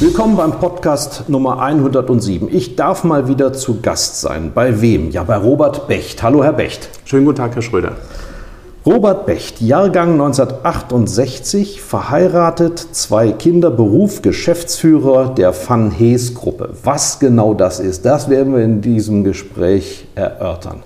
[0.00, 2.48] Willkommen beim Podcast Nummer 107.
[2.50, 4.52] Ich darf mal wieder zu Gast sein.
[4.54, 5.10] Bei wem?
[5.10, 6.22] Ja, bei Robert Becht.
[6.22, 6.88] Hallo, Herr Becht.
[7.04, 7.92] Schönen guten Tag, Herr Schröder.
[8.86, 16.70] Robert Becht, Jahrgang 1968, verheiratet, zwei Kinder, Beruf Geschäftsführer der Van Hees Gruppe.
[16.82, 20.82] Was genau das ist, das werden wir in diesem Gespräch erörtern.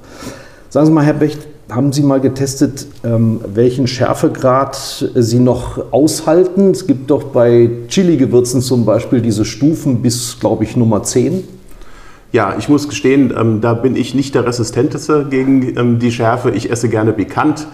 [0.71, 4.77] Sagen Sie mal, Herr Becht, haben Sie mal getestet, ähm, welchen Schärfegrad
[5.15, 6.71] Sie noch aushalten?
[6.71, 11.45] Es gibt doch bei Chili-Gewürzen zum Beispiel diese Stufen bis, glaube ich, Nummer 10.
[12.33, 16.51] Ja, ich muss gestehen, ähm, da bin ich nicht der Resistenteste gegen ähm, die Schärfe.
[16.51, 17.67] Ich esse gerne bekannt.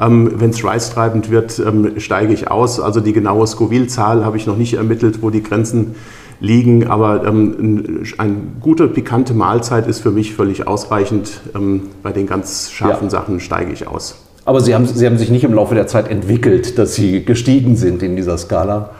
[0.00, 2.80] Ähm, Wenn es schweißtreibend wird, ähm, steige ich aus.
[2.80, 5.94] Also die genaue Scoville-Zahl habe ich noch nicht ermittelt, wo die Grenzen
[6.40, 6.86] liegen.
[6.86, 11.40] Aber ähm, eine gute, pikante Mahlzeit ist für mich völlig ausreichend.
[11.54, 13.10] Ähm, bei den ganz scharfen Ja.
[13.10, 14.16] Sachen steige ich aus.
[14.44, 17.76] Aber Sie haben, Sie haben sich nicht im Laufe der Zeit entwickelt, dass Sie gestiegen
[17.76, 18.90] sind in dieser Skala.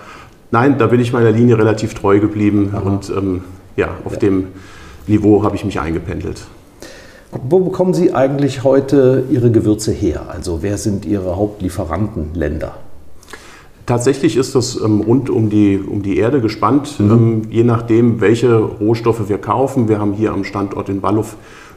[0.50, 2.74] Nein, da bin ich meiner Linie relativ treu geblieben.
[2.84, 3.42] Und ähm,
[3.76, 4.48] ja, auf dem
[5.06, 6.42] Niveau habe ich mich eingependelt.
[7.30, 10.22] Wo bekommen Sie eigentlich heute Ihre Gewürze her?
[10.28, 12.74] Also wer sind Ihre Hauptlieferantenländer?
[13.88, 18.58] Tatsächlich ist das ähm, rund um die, um die Erde gespannt, ähm, je nachdem, welche
[18.58, 19.88] Rohstoffe wir kaufen.
[19.88, 21.24] Wir haben hier am Standort in Wallow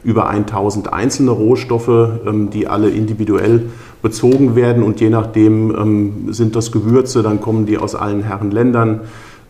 [0.04, 3.62] über 1000 einzelne Rohstoffe, ähm, die alle individuell
[4.02, 8.50] bezogen werden und je nachdem ähm, sind das Gewürze, dann kommen die aus allen Herren
[8.50, 9.00] Ländern.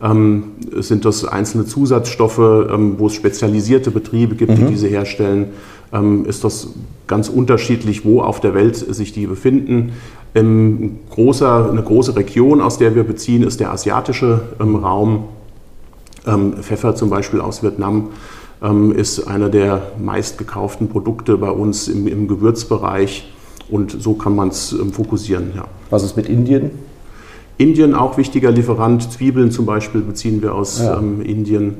[0.01, 0.43] Ähm,
[0.77, 5.47] sind das einzelne Zusatzstoffe, ähm, wo es spezialisierte Betriebe gibt, die diese herstellen,
[6.25, 6.69] ist das
[7.05, 9.93] ganz unterschiedlich, wo auf der Welt sich die befinden.
[10.35, 15.25] Ähm, großer, eine große Region, aus der wir beziehen, ist der asiatische ähm, Raum.
[16.25, 18.09] Ähm, Pfeffer zum Beispiel aus Vietnam
[18.63, 23.31] ähm, ist einer der meistgekauften Produkte bei uns im, im Gewürzbereich
[23.69, 25.51] und so kann man es ähm, fokussieren.
[25.55, 25.65] Ja.
[25.89, 26.71] Was ist mit Indien?
[27.57, 29.11] Indien auch wichtiger Lieferant.
[29.11, 30.97] Zwiebeln zum Beispiel beziehen wir aus Ja.
[30.97, 31.75] ähm, Indien.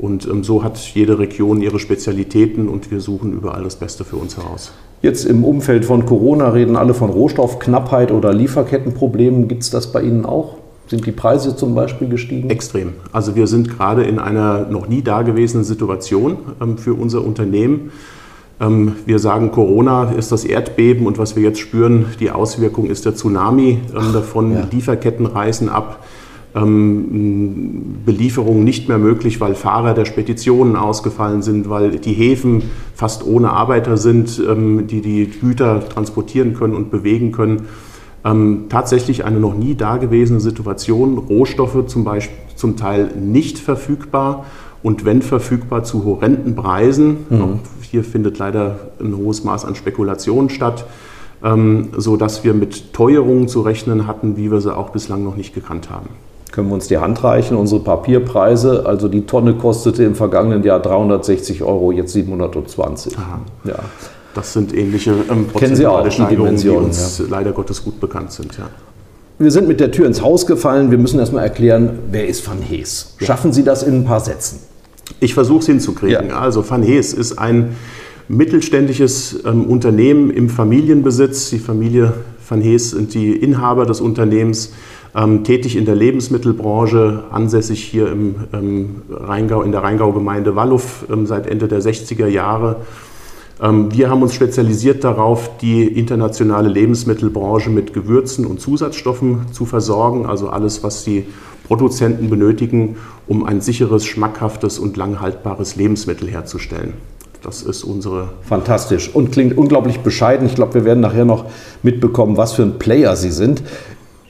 [0.00, 4.16] Und ähm, so hat jede Region ihre Spezialitäten und wir suchen überall das Beste für
[4.16, 4.72] uns heraus.
[5.02, 9.48] Jetzt im Umfeld von Corona reden alle von Rohstoffknappheit oder Lieferkettenproblemen.
[9.48, 10.56] Gibt es das bei Ihnen auch?
[10.88, 12.50] Sind die Preise zum Beispiel gestiegen?
[12.50, 12.94] Extrem.
[13.12, 17.92] Also wir sind gerade in einer noch nie dagewesenen Situation ähm, für unser Unternehmen.
[18.60, 23.06] Ähm, wir sagen, Corona ist das Erdbeben und was wir jetzt spüren, die Auswirkung ist
[23.06, 24.52] der Tsunami ähm, davon.
[24.52, 24.66] ja.
[24.70, 26.04] Lieferketten reißen ab.
[26.54, 32.62] Ähm, Belieferungen nicht mehr möglich, weil Fahrer der Speditionen ausgefallen sind, weil die Häfen
[32.94, 37.68] fast ohne Arbeiter sind, ähm, die die Güter transportieren können und bewegen können.
[38.24, 41.18] Ähm, tatsächlich eine noch nie dagewesene Situation.
[41.18, 44.44] Rohstoffe zum Beispiel zum Teil nicht verfügbar
[44.82, 47.18] und wenn verfügbar zu horrenden Preisen.
[47.30, 50.84] Auch hier findet leider ein hohes Maß an Spekulation statt,
[51.42, 55.54] ähm, sodass wir mit Teuerungen zu rechnen hatten, wie wir sie auch bislang noch nicht
[55.54, 56.08] gekannt haben.
[56.52, 57.56] Können wir uns die Hand reichen?
[57.56, 63.16] Unsere Papierpreise, also die Tonne kostete im vergangenen Jahr 360 Euro, jetzt 720.
[63.64, 63.78] Ja.
[64.34, 67.98] Das sind ähnliche ähm, Kennen Sie auch, die Steigerungen, die Dimensionen, uns leider Gottes gut
[67.98, 68.56] bekannt sind.
[68.58, 68.68] Ja.
[69.38, 70.90] Wir sind mit der Tür ins Haus gefallen.
[70.90, 73.14] Wir müssen erstmal erklären, wer ist Van Hees?
[73.20, 74.60] Schaffen Sie das in ein paar Sätzen?
[75.18, 76.28] Ich versuche es hinzukriegen.
[76.28, 76.38] Ja.
[76.38, 77.76] Also Van Hees ist ein
[78.28, 81.50] mittelständisches ähm, Unternehmen im Familienbesitz.
[81.50, 82.12] Die Familie
[82.48, 84.72] Van Hees sind die Inhaber des Unternehmens,
[85.14, 90.80] ähm, tätig in der Lebensmittelbranche, ansässig hier im ähm, Rheingau, in der Rheingau-Gemeinde Wallow
[91.10, 92.76] ähm, seit Ende der 60er Jahre.
[93.62, 100.26] Ähm, Wir haben uns spezialisiert darauf, die internationale Lebensmittelbranche mit Gewürzen und Zusatzstoffen zu versorgen,
[100.26, 101.26] also alles, was die
[101.66, 102.96] Produzenten benötigen,
[103.28, 106.94] um ein sicheres, schmackhaftes und lang haltbares Lebensmittel herzustellen.
[107.42, 110.46] Das ist unsere Fantastisch und klingt unglaublich bescheiden.
[110.46, 111.46] Ich glaube, wir werden nachher noch
[111.82, 113.62] mitbekommen, was für ein Player Sie sind.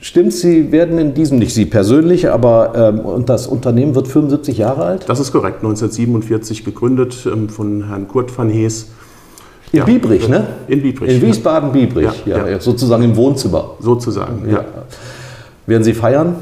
[0.03, 4.57] Stimmt, Sie werden in diesem, nicht Sie persönlich, aber ähm, und das Unternehmen wird 75
[4.57, 5.07] Jahre alt?
[5.07, 8.87] Das ist korrekt, 1947 gegründet ähm, von Herrn Kurt van Hees.
[9.71, 9.85] In ja.
[9.85, 10.47] Biebrich, ne?
[10.67, 11.15] In Biebrich.
[11.15, 13.75] In Wiesbaden-Biebrich, ja, ja, sozusagen im Wohnzimmer.
[13.79, 14.65] Sozusagen, ja.
[15.67, 16.37] Werden Sie feiern?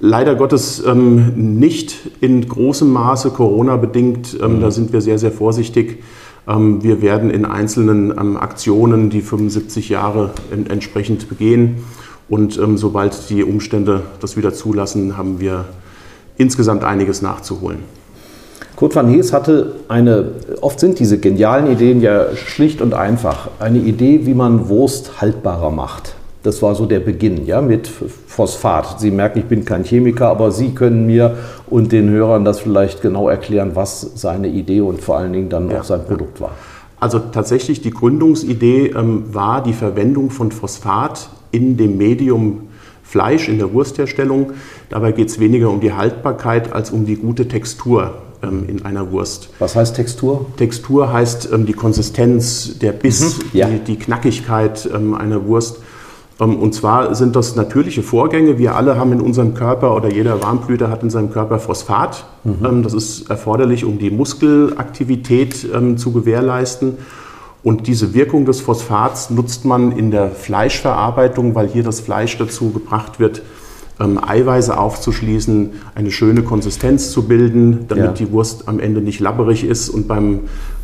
[0.00, 4.36] Leider Gottes ähm, nicht in großem Maße Corona-bedingt.
[4.42, 4.60] Ähm, mhm.
[4.60, 6.02] Da sind wir sehr, sehr vorsichtig.
[6.48, 11.76] Ähm, wir werden in einzelnen ähm, Aktionen die 75 Jahre in, entsprechend begehen.
[12.28, 15.66] Und ähm, sobald die Umstände das wieder zulassen, haben wir
[16.36, 17.80] insgesamt einiges nachzuholen.
[18.76, 23.78] Kurt van Hees hatte eine, oft sind diese genialen Ideen ja schlicht und einfach, eine
[23.78, 26.14] Idee, wie man Wurst haltbarer macht.
[26.42, 29.00] Das war so der Beginn, ja, mit Phosphat.
[29.00, 31.36] Sie merken, ich bin kein Chemiker, aber Sie können mir
[31.70, 35.70] und den Hörern das vielleicht genau erklären, was seine Idee und vor allen Dingen dann
[35.70, 36.50] ja, auch sein Produkt war.
[37.00, 42.68] Also tatsächlich die Gründungsidee ähm, war die Verwendung von Phosphat in dem Medium
[43.02, 44.52] Fleisch, in der Wurstherstellung.
[44.88, 49.12] Dabei geht es weniger um die Haltbarkeit als um die gute Textur ähm, in einer
[49.12, 49.50] Wurst.
[49.58, 50.46] Was heißt Textur?
[50.56, 53.68] Textur heißt ähm, die Konsistenz, der Biss, mhm, ja.
[53.68, 55.78] die, die, Knackigkeit ähm, einer Wurst.
[56.40, 58.58] Ähm, und zwar sind das natürliche Vorgänge.
[58.58, 62.24] Wir alle haben in unserem Körper oder jeder Warmblüter hat in seinem Körper Phosphat.
[62.42, 62.64] Mhm.
[62.64, 66.98] Ähm, das ist erforderlich, um die Muskelaktivität ähm, zu gewährleisten.
[67.64, 72.70] Und diese Wirkung des Phosphats nutzt man in der Fleischverarbeitung, weil hier das Fleisch dazu
[72.70, 73.42] gebracht wird,
[73.98, 78.12] ähm, Eiweiße aufzuschließen, eine schöne Konsistenz zu bilden, damit ja.
[78.12, 80.40] die Wurst am Ende nicht labberig ist und beim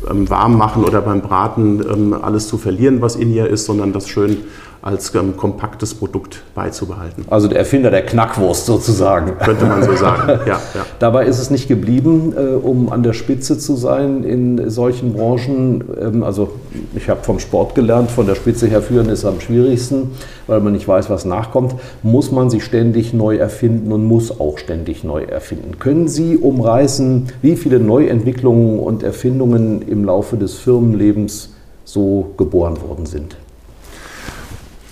[0.09, 4.09] ähm, Warmmachen oder beim Braten ähm, alles zu verlieren, was in ihr ist, sondern das
[4.09, 4.37] schön
[4.81, 7.25] als ähm, kompaktes Produkt beizubehalten.
[7.29, 9.37] Also der Erfinder der Knackwurst sozusagen.
[9.37, 10.85] Könnte man so sagen, ja, ja.
[10.97, 15.83] Dabei ist es nicht geblieben, äh, um an der Spitze zu sein in solchen Branchen.
[16.01, 16.53] Ähm, also
[16.95, 20.11] ich habe vom Sport gelernt, von der Spitze her führen ist am schwierigsten,
[20.47, 21.75] weil man nicht weiß, was nachkommt.
[22.01, 25.77] Muss man sich ständig neu erfinden und muss auch ständig neu erfinden.
[25.77, 31.49] Können Sie umreißen, wie viele Neuentwicklungen und Erfindungen im Laufe des Firmenlebens
[31.85, 33.35] so geboren worden sind?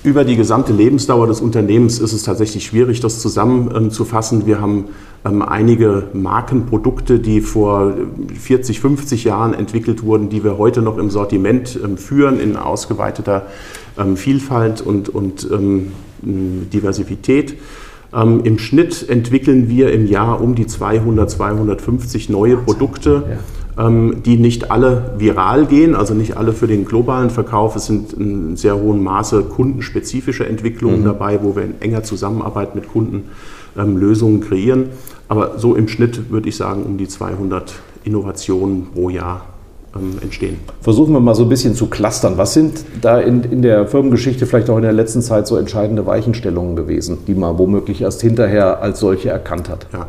[0.03, 4.45] Über die gesamte Lebensdauer des Unternehmens ist es tatsächlich schwierig, das zusammenzufassen.
[4.45, 4.85] Wir haben
[5.25, 7.93] ähm, einige Markenprodukte, die vor
[8.33, 13.47] 40, 50 Jahren entwickelt wurden, die wir heute noch im Sortiment ähm, führen in ausgeweiteter
[13.97, 15.47] ähm, Vielfalt und, und
[16.21, 17.55] Diversität.
[18.11, 23.23] Im Schnitt entwickeln wir im Jahr um die 200, 250 neue Produkte.
[23.29, 27.77] Ja ähm, die nicht alle viral gehen, also nicht alle für den globalen Verkauf.
[27.77, 31.05] Es sind in sehr hohem Maße kundenspezifische Entwicklungen mhm.
[31.05, 33.29] dabei, wo wir in enger Zusammenarbeit mit Kunden
[33.77, 34.89] ähm, Lösungen kreieren.
[35.29, 37.73] Aber so im Schnitt würde ich sagen, um die 200
[38.03, 39.45] Innovationen pro Jahr
[39.95, 40.57] ähm, entstehen.
[40.81, 42.37] Versuchen wir mal so ein bisschen zu clustern.
[42.37, 46.05] Was sind da in, in der Firmengeschichte vielleicht auch in der letzten Zeit so entscheidende
[46.05, 49.87] Weichenstellungen gewesen, die man womöglich erst hinterher als solche erkannt hat?
[49.93, 50.07] Ja.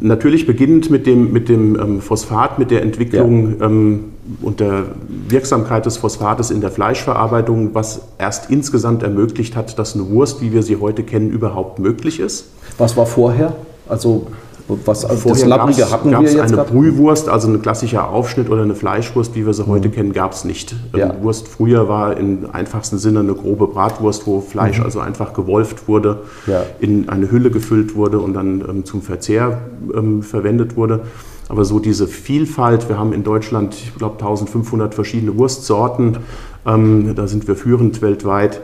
[0.00, 3.66] Natürlich beginnend mit dem, mit dem ähm, Phosphat, mit der Entwicklung ja.
[3.66, 4.04] ähm,
[4.42, 4.84] und der
[5.28, 10.52] Wirksamkeit des Phosphates in der Fleischverarbeitung, was erst insgesamt ermöglicht hat, dass eine Wurst, wie
[10.52, 12.50] wir sie heute kennen, überhaupt möglich ist.
[12.76, 13.56] Was war vorher?
[13.88, 14.26] Also
[14.68, 16.68] was, Vorher das Lappige hatten wir jetzt eine grad?
[16.68, 19.68] Brühwurst, also ein klassischer Aufschnitt oder eine Fleischwurst, wie wir sie mhm.
[19.68, 20.74] heute kennen, gab es nicht.
[20.94, 21.10] Ja.
[21.10, 24.84] Ähm, Wurst früher war im einfachsten Sinne eine grobe Bratwurst, wo Fleisch mhm.
[24.84, 26.64] also einfach gewolft wurde, ja.
[26.80, 29.58] in eine Hülle gefüllt wurde und dann ähm, zum Verzehr
[29.94, 31.00] ähm, verwendet wurde.
[31.48, 36.18] Aber so diese Vielfalt, wir haben in Deutschland, ich glaube, 1500 verschiedene Wurstsorten,
[36.66, 38.60] ähm, da sind wir führend weltweit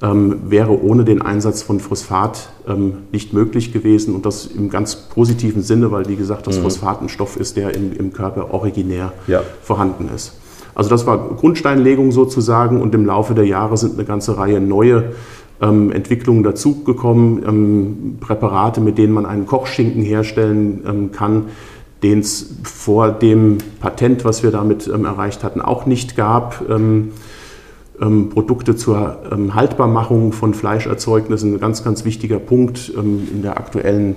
[0.00, 4.14] ähm, wäre ohne den Einsatz von Phosphat ähm, nicht möglich gewesen.
[4.14, 6.62] Und das im ganz positiven Sinne, weil, wie gesagt, das mhm.
[6.62, 9.42] Phosphat ein Stoff ist, der im, im Körper originär ja.
[9.62, 10.34] vorhanden ist.
[10.74, 15.12] Also das war Grundsteinlegung sozusagen und im Laufe der Jahre sind eine ganze Reihe neue
[15.60, 21.46] ähm, Entwicklungen dazugekommen, ähm, Präparate, mit denen man einen Kochschinken herstellen ähm, kann,
[22.04, 26.62] den es vor dem Patent, was wir damit ähm, erreicht hatten, auch nicht gab.
[28.00, 33.56] Ähm, Produkte zur ähm, Haltbarmachung von Fleischerzeugnissen, ein ganz, ganz wichtiger Punkt ähm, in der
[33.56, 34.14] aktuellen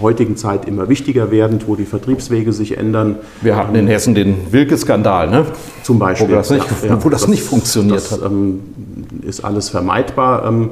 [0.00, 3.16] heutigen Zeit immer wichtiger werdend, wo die Vertriebswege sich ändern.
[3.42, 5.46] Wir hatten in Hessen den Wilke-Skandal, ne?
[5.82, 6.28] Zum Beispiel.
[6.28, 8.22] Wo das nicht, ja, wo das, das nicht funktioniert das, hat.
[8.22, 8.60] Ähm,
[9.22, 10.46] ist alles vermeidbar.
[10.46, 10.70] Ähm,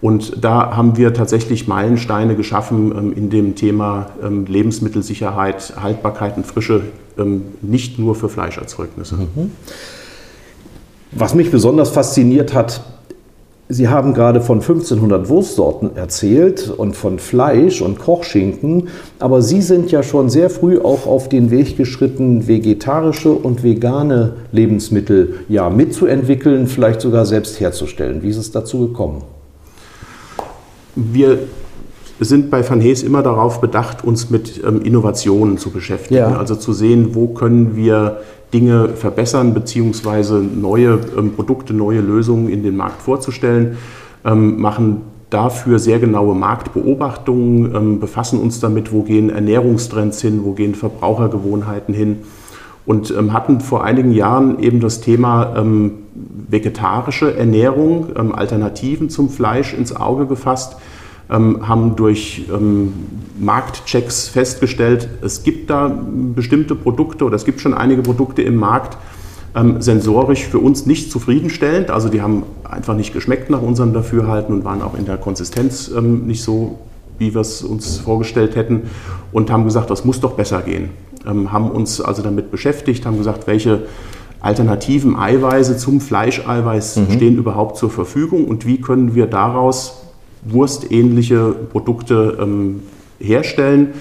[0.00, 6.82] und da haben wir tatsächlich Meilensteine geschaffen ähm, in dem Thema Lebensmittelsicherheit, Haltbarkeit und Frische,
[7.62, 9.14] nicht nur für Fleischerzeugnisse.
[9.14, 9.52] Mhm.
[11.16, 12.80] Was mich besonders fasziniert hat,
[13.68, 18.88] Sie haben gerade von 1500 Wurstsorten erzählt und von Fleisch und Kochschinken,
[19.20, 24.34] aber Sie sind ja schon sehr früh auch auf den Weg geschritten, vegetarische und vegane
[24.52, 28.22] Lebensmittel ja mitzuentwickeln, vielleicht sogar selbst herzustellen.
[28.22, 29.22] Wie ist es dazu gekommen?
[30.94, 31.38] Wir
[32.20, 36.20] sind bei Van Hees immer darauf bedacht, uns mit ähm, Innovationen zu beschäftigen.
[36.20, 36.36] Ja.
[36.36, 38.18] Also zu sehen, wo können wir
[38.52, 43.76] Dinge verbessern, beziehungsweise neue ähm, Produkte, neue Lösungen in den Markt vorzustellen,
[44.24, 50.52] ähm, machen dafür sehr genaue Marktbeobachtungen, ähm, befassen uns damit, wo gehen Ernährungstrends hin, wo
[50.52, 52.18] gehen Verbrauchergewohnheiten hin
[52.86, 55.92] und ähm, hatten vor einigen Jahren eben das Thema ähm,
[56.48, 60.76] vegetarische Ernährung, Alternativen zum Fleisch ins Auge gefasst,
[61.30, 62.92] ähm, haben durch ähm,
[63.38, 65.88] Marktchecks festgestellt, es gibt da
[66.34, 68.98] bestimmte Produkte oder es gibt schon einige Produkte im Markt,
[69.56, 71.90] ähm, sensorisch für uns nicht zufriedenstellend.
[71.90, 75.90] Also die haben einfach nicht geschmeckt nach unserem Dafürhalten und waren auch in der Konsistenz
[75.96, 76.78] ähm, nicht so,
[77.18, 78.82] wie wir es uns vorgestellt hätten
[79.32, 80.90] und haben gesagt, das muss doch besser gehen.
[81.26, 83.82] Ähm, haben uns also damit beschäftigt, haben gesagt, welche
[84.40, 90.03] alternativen Eiweiße zum Fleischeiweiß stehen überhaupt zur Verfügung und wie können wir daraus
[90.44, 92.82] wurstähnliche Produkte ähm,
[93.18, 93.94] herstellen,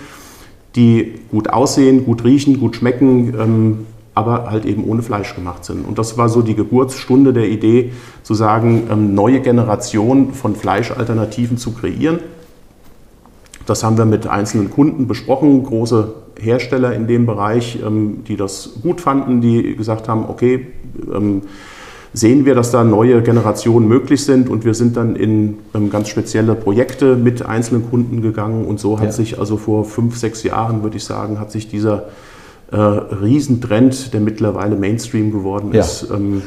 [0.76, 3.78] die gut aussehen, gut riechen, gut schmecken, ähm,
[4.16, 5.88] aber halt eben ohne Fleisch gemacht sind.
[5.88, 11.58] Und das war so die Geburtsstunde der Idee, zu sagen, ähm, neue Generationen von Fleischalternativen
[11.58, 12.20] zu kreieren.
[13.66, 18.80] Das haben wir mit einzelnen Kunden besprochen, große Hersteller in dem Bereich, ähm, die das
[18.82, 20.68] gut fanden, die gesagt haben, okay,
[21.14, 21.44] ähm,
[22.14, 26.10] sehen wir, dass da neue Generationen möglich sind und wir sind dann in ähm, ganz
[26.10, 29.12] spezielle Projekte mit einzelnen Kunden gegangen und so hat Ja.
[29.12, 32.06] sich also vor fünf, sechs Jahren, würde ich sagen, hat sich dieser
[32.72, 35.82] äh, Riesentrend, der mittlerweile Mainstream geworden Ja.
[35.82, 36.42] ist, ähm,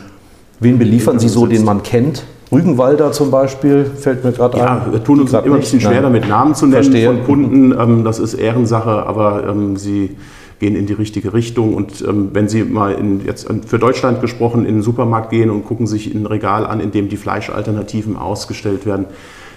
[0.58, 2.24] Wen beliefern Sie so, den man kennt?
[2.50, 4.92] Rügenwalder zum Beispiel fällt mir gerade Ja, ein.
[4.92, 6.02] wir tun uns immer ein bisschen schwer Nein.
[6.04, 7.08] damit, Namen zu nennen Verstehe.
[7.08, 7.72] von Kunden.
[7.78, 10.16] Ähm, das ist Ehrensache, aber ähm, sie
[10.58, 11.74] gehen in die richtige Richtung.
[11.74, 15.64] Und ähm, wenn Sie mal in, jetzt für Deutschland gesprochen in den Supermarkt gehen und
[15.64, 19.06] gucken sich ein Regal an, in dem die Fleischalternativen ausgestellt werden,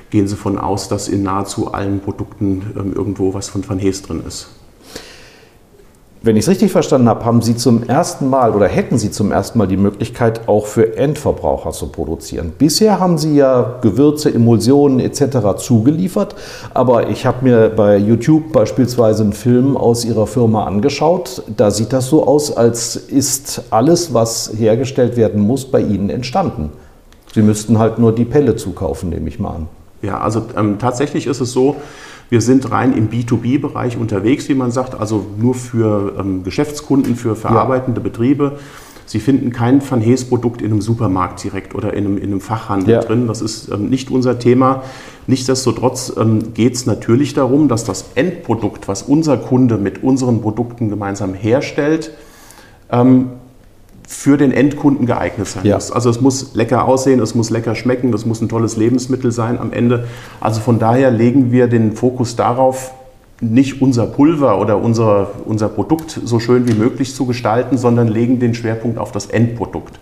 [0.09, 4.01] gehen Sie von aus, dass in nahezu allen Produkten ähm, irgendwo was von Van Hees
[4.01, 4.58] drin ist.
[6.21, 9.31] Wenn ich es richtig verstanden habe, haben Sie zum ersten Mal oder hätten Sie zum
[9.31, 12.51] ersten Mal die Möglichkeit, auch für Endverbraucher zu produzieren.
[12.57, 15.55] Bisher haben Sie ja Gewürze, Emulsionen etc.
[15.55, 16.35] zugeliefert,
[16.73, 21.41] aber ich habe mir bei YouTube beispielsweise einen Film aus Ihrer Firma angeschaut.
[21.55, 26.71] Da sieht das so aus, als ist alles, was hergestellt werden muss, bei Ihnen entstanden.
[27.33, 29.67] Sie müssten halt nur die Pelle zukaufen, nehme ich mal an.
[30.01, 31.75] Ja, also ähm, tatsächlich ist es so,
[32.29, 37.35] wir sind rein im B2B-Bereich unterwegs, wie man sagt, also nur für ähm, Geschäftskunden, für
[37.35, 38.59] verarbeitende Betriebe.
[39.07, 42.93] Sie finden kein Van Hees-Produkt in einem Supermarkt direkt oder in einem, in einem Fachhandel
[42.93, 42.99] Ja.
[43.01, 43.25] drin.
[43.25, 44.83] Das ist ähm, nicht unser Thema.
[45.25, 50.89] Nichtsdestotrotz ähm, geht es natürlich darum, dass das Endprodukt, was unser Kunde mit unseren Produkten
[50.91, 52.11] gemeinsam herstellt,
[52.91, 53.31] ähm,
[54.11, 55.75] für den Endkunden geeignet sein Ja.
[55.75, 55.91] muss.
[55.91, 59.59] Also es muss lecker aussehen, es muss lecker schmecken, das muss ein tolles Lebensmittel sein
[59.59, 60.07] am Ende.
[60.41, 62.91] Also von daher legen wir den Fokus darauf,
[63.39, 68.39] nicht unser Pulver oder unser, unser Produkt so schön wie möglich zu gestalten, sondern legen
[68.39, 69.99] den Schwerpunkt auf das Endprodukt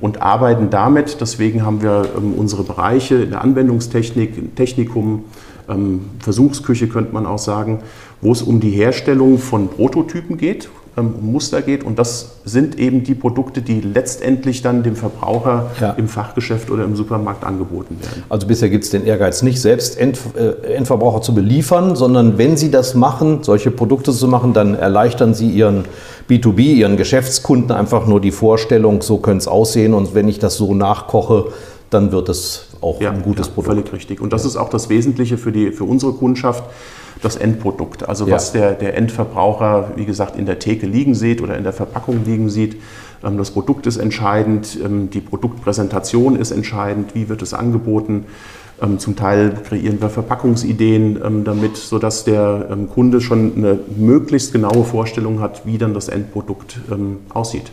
[0.00, 1.20] und arbeiten damit.
[1.20, 5.24] Deswegen haben wir ähm, unsere Bereiche in der Anwendungstechnik, Technikum,
[5.68, 7.80] ähm, Versuchsküche könnte man auch sagen,
[8.22, 11.84] wo es um die Herstellung von Prototypen geht, um Muster geht.
[11.84, 15.90] Und das sind eben die Produkte, die letztendlich dann dem Verbraucher Ja.
[15.92, 18.24] im Fachgeschäft oder im Supermarkt angeboten werden.
[18.28, 22.56] Also bisher gibt es den Ehrgeiz nicht, selbst End, äh, Endverbraucher zu beliefern, sondern wenn
[22.56, 25.84] Sie das machen, solche Produkte zu machen, dann erleichtern Sie Ihren
[26.28, 30.56] B2B, Ihren Geschäftskunden einfach nur die Vorstellung, so könnte es aussehen und wenn ich das
[30.56, 31.46] so nachkoche,
[31.90, 33.74] dann wird es auch ein gutes ja, Produkt.
[33.74, 34.20] Völlig richtig.
[34.20, 36.64] Und das ist auch das Wesentliche für, die, für unsere Kundschaft,
[37.22, 38.08] das Endprodukt.
[38.08, 38.34] Also Ja.
[38.34, 42.24] was der, der Endverbraucher, wie gesagt, in der Theke liegen sieht oder in der Verpackung
[42.24, 42.76] liegen sieht.
[43.24, 48.26] Ähm, Das Produkt ist entscheidend, ähm, die Produktpräsentation ist entscheidend, wie wird es angeboten.
[48.80, 55.40] Ähm, Zum Teil kreieren wir Verpackungsideen damit, sodass der Kunde schon eine möglichst genaue Vorstellung
[55.40, 56.80] hat, wie dann das Endprodukt
[57.30, 57.72] aussieht.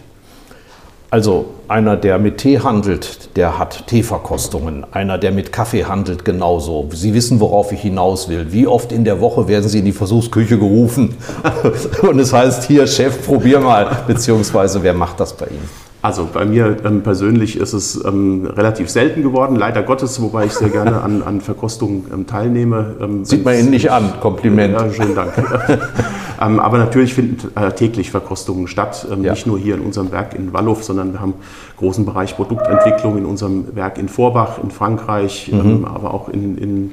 [1.12, 4.86] Also einer, der mit Tee handelt, der hat Teeverkostungen.
[4.92, 6.90] Einer, der mit Kaffee handelt, genauso.
[6.92, 8.48] Sie wissen, worauf ich hinaus will.
[8.50, 11.16] Wie oft in der Woche werden Sie in die Versuchsküche gerufen?
[12.02, 14.04] Und es heißt hier, Chef, probier mal.
[14.08, 15.70] Beziehungsweise, wer macht das bei Ihnen?
[16.02, 20.54] Also bei mir ähm, persönlich ist es ähm, relativ selten geworden, leider Gottes, wobei ich
[20.54, 22.96] sehr gerne an, an Verkostungen ähm, teilnehme.
[23.02, 24.14] Ähm, Sieht man Ihnen nicht an.
[24.22, 24.74] Kompliment.
[24.74, 25.34] Ja, schönen Dank.
[26.42, 29.32] ähm, aber natürlich finden äh, täglich Verkostungen statt, ähm, Ja.
[29.32, 33.18] nicht nur hier in unserem Werk in Wallow, sondern wir haben einen großen Bereich Produktentwicklung
[33.18, 35.60] in unserem Werk in Vorbach in Frankreich, Mhm.
[35.60, 36.92] ähm, aber auch in, in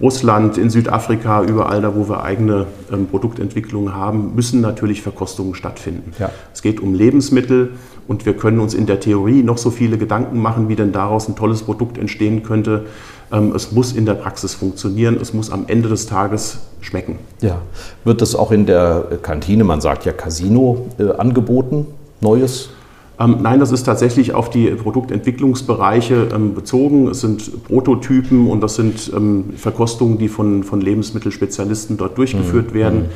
[0.00, 6.12] Russland, in Südafrika, überall da, wo wir eigene ähm, Produktentwicklungen haben, müssen natürlich Verkostungen stattfinden.
[6.18, 6.30] Ja.
[6.54, 7.72] Es geht um Lebensmittel
[8.08, 11.28] und wir können uns in der Theorie noch so viele Gedanken machen, wie denn daraus
[11.28, 12.86] ein tolles Produkt entstehen könnte.
[13.30, 17.18] Ähm, es muss in der Praxis funktionieren, es muss am Ende des Tages schmecken.
[17.42, 17.60] Ja,
[18.04, 21.86] wird das auch in der Kantine, man sagt ja Casino, äh, angeboten,
[22.20, 22.70] Neues?
[23.20, 27.08] Ähm, nein, das ist tatsächlich auf die Produktentwicklungsbereiche ähm, bezogen.
[27.08, 32.74] Es sind Prototypen und das sind ähm, Verkostungen, die von, von Lebensmittelspezialisten dort durchgeführt mhm.
[32.74, 33.00] werden.
[33.02, 33.08] Mhm.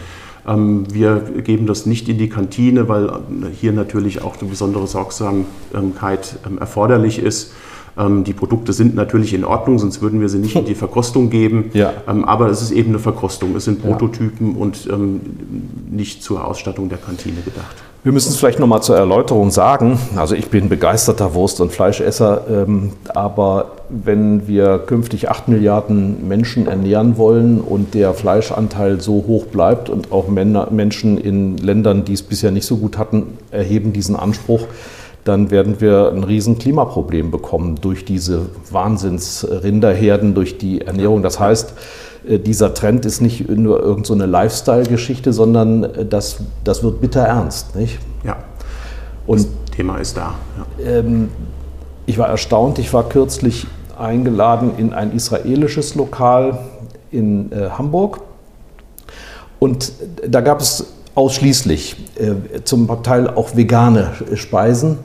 [0.93, 3.11] Wir geben das nicht in die Kantine, weil
[3.59, 7.55] hier natürlich auch eine besondere Sorgsamkeit erforderlich ist.
[7.99, 11.71] Die Produkte sind natürlich in Ordnung, sonst würden wir sie nicht in die Verkostung geben.
[11.73, 11.95] Ja.
[12.05, 13.57] Aber es ist eben eine Verkostung.
[13.57, 14.61] Es sind Prototypen ja.
[14.61, 14.87] und
[15.91, 17.77] nicht zur Ausstattung der Kantine gedacht.
[18.05, 19.99] Wir müssen es vielleicht nochmal zur Erläuterung sagen.
[20.17, 26.67] Also ich bin begeisterter Wurst- und Fleischesser, ähm, aber wenn wir künftig 8 Milliarden Menschen
[26.67, 32.13] ernähren wollen und der Fleischanteil so hoch bleibt und auch Männer, Menschen in Ländern, die
[32.13, 34.67] es bisher nicht so gut hatten, erheben diesen Anspruch,
[35.25, 41.23] dann werden wir ein riesen Klimaproblem bekommen durch diese Wahnsinnsrinderherden, durch die Ernährung.
[41.23, 41.73] Das heißt,
[42.27, 47.77] dieser Trend ist nicht nur irgendeine so Lifestyle-Geschichte, sondern äh, das, das wird bitter ernst.
[47.77, 47.99] Nicht?
[48.25, 48.37] Ja,
[49.27, 50.35] Und, das Thema ist da.
[50.79, 50.91] Ja.
[50.91, 51.29] Ähm,
[52.07, 53.67] ich war erstaunt, ich war kürzlich
[53.99, 56.59] eingeladen in ein israelisches Lokal
[57.11, 58.21] in äh, Hamburg.
[59.59, 59.93] Und
[60.29, 64.99] da gab es ausschließlich äh, zum Teil auch vegane Speisen.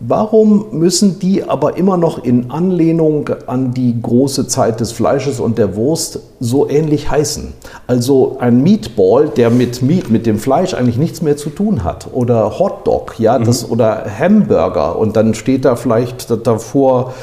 [0.00, 5.58] Warum müssen die aber immer noch in Anlehnung an die große Zeit des Fleisches und
[5.58, 7.52] der Wurst so ähnlich heißen?
[7.88, 12.08] Also ein Meatball, der mit Meat, mit dem Fleisch eigentlich nichts mehr zu tun hat.
[12.12, 13.72] Oder Hotdog, ja, das, mhm.
[13.72, 17.14] oder Hamburger und dann steht da vielleicht davor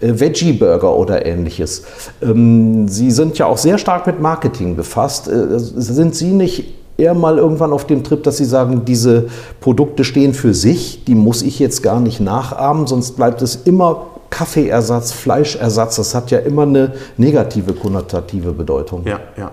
[0.00, 1.84] äh, Veggie Burger oder ähnliches.
[2.22, 5.28] Ähm, Sie sind ja auch sehr stark mit Marketing befasst.
[5.28, 9.28] Äh, sind Sie nicht eher mal irgendwann auf dem Trip, dass Sie sagen, diese
[9.60, 14.08] Produkte stehen für sich, die muss ich jetzt gar nicht nachahmen, sonst bleibt es immer
[14.30, 15.96] Kaffeeersatz, Fleischersatz.
[15.96, 19.02] Das hat ja immer eine negative konnotative Bedeutung.
[19.06, 19.52] Ja, ja.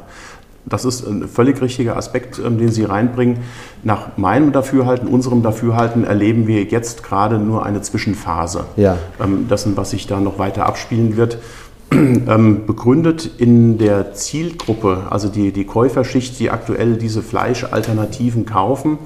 [0.68, 3.38] Das ist ein völlig richtiger Aspekt, ähm, den Sie reinbringen.
[3.84, 8.98] Nach meinem Dafürhalten, unserem Dafürhalten erleben wir jetzt gerade nur eine Zwischenphase ja.
[9.24, 11.38] Ähm, dessen, was sich da noch weiter abspielen wird.
[12.28, 18.98] Ähm, begründet in der Zielgruppe, also die, die Käuferschicht, die aktuell diese Fleischalternativen kaufen,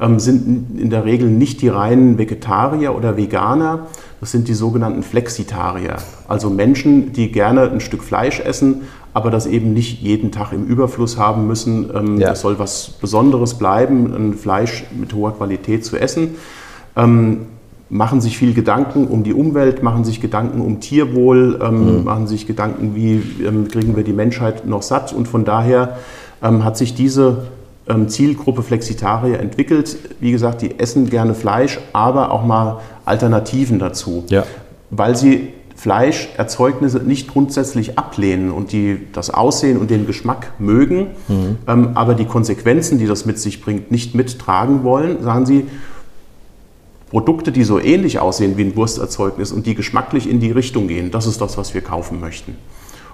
[0.00, 3.86] ähm, sind in der Regel nicht die reinen Vegetarier oder Veganer,
[4.20, 5.96] das sind die sogenannten Flexitarier,
[6.26, 8.82] also Menschen, die gerne ein Stück Fleisch essen,
[9.14, 11.88] aber das eben nicht jeden Tag im Überfluss haben müssen.
[11.94, 12.20] Ähm.
[12.20, 16.34] Es soll was Besonderes bleiben, ein Fleisch mit hoher Qualität zu essen
[17.88, 22.04] machen sich viel Gedanken um die Umwelt, machen sich Gedanken um Tierwohl, ähm, mhm.
[22.04, 25.12] machen sich Gedanken, wie ähm, kriegen wir die Menschheit noch satt.
[25.12, 25.98] Und von daher
[26.42, 27.44] ähm, hat sich diese
[27.88, 29.96] ähm, Zielgruppe Flexitarier entwickelt.
[30.20, 34.44] Wie gesagt, die essen gerne Fleisch, aber auch mal Alternativen dazu, ja.
[34.90, 41.58] weil sie Fleischerzeugnisse nicht grundsätzlich ablehnen und die das Aussehen und den Geschmack mögen, mhm.
[41.68, 45.66] Ähm, aber die Konsequenzen, die das mit sich bringt, nicht mittragen wollen, sagen sie,
[47.16, 51.10] Produkte, die so ähnlich aussehen wie ein Wursterzeugnis und die geschmacklich in die Richtung gehen,
[51.10, 52.56] das ist das, was wir kaufen möchten.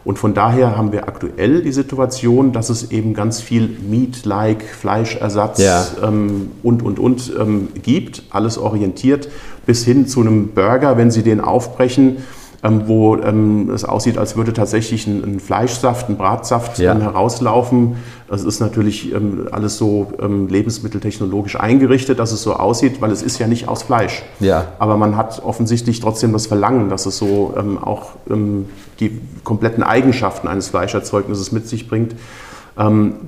[0.04, 5.58] Und von daher haben wir aktuell die Situation, dass es eben ganz viel Meat-like, Fleischersatz
[5.62, 5.86] ja.
[6.02, 9.28] ähm, und, und, und ähm, gibt, alles orientiert
[9.66, 12.16] bis hin zu einem Burger, wenn Sie den aufbrechen
[12.64, 16.94] ähm, wo ähm, es aussieht, als würde tatsächlich ein, ein Fleischsaft, ein Bratsaft ja.
[16.96, 17.96] herauslaufen.
[18.32, 23.20] Das ist natürlich ähm, alles so ähm, lebensmitteltechnologisch eingerichtet, dass es so aussieht, weil es
[23.20, 24.22] ist ja nicht aus Fleisch.
[24.40, 24.68] Ja.
[24.78, 29.82] Aber man hat offensichtlich trotzdem das Verlangen, dass es so ähm, auch ähm, die kompletten
[29.82, 32.14] Eigenschaften eines Fleischerzeugnisses mit sich bringt.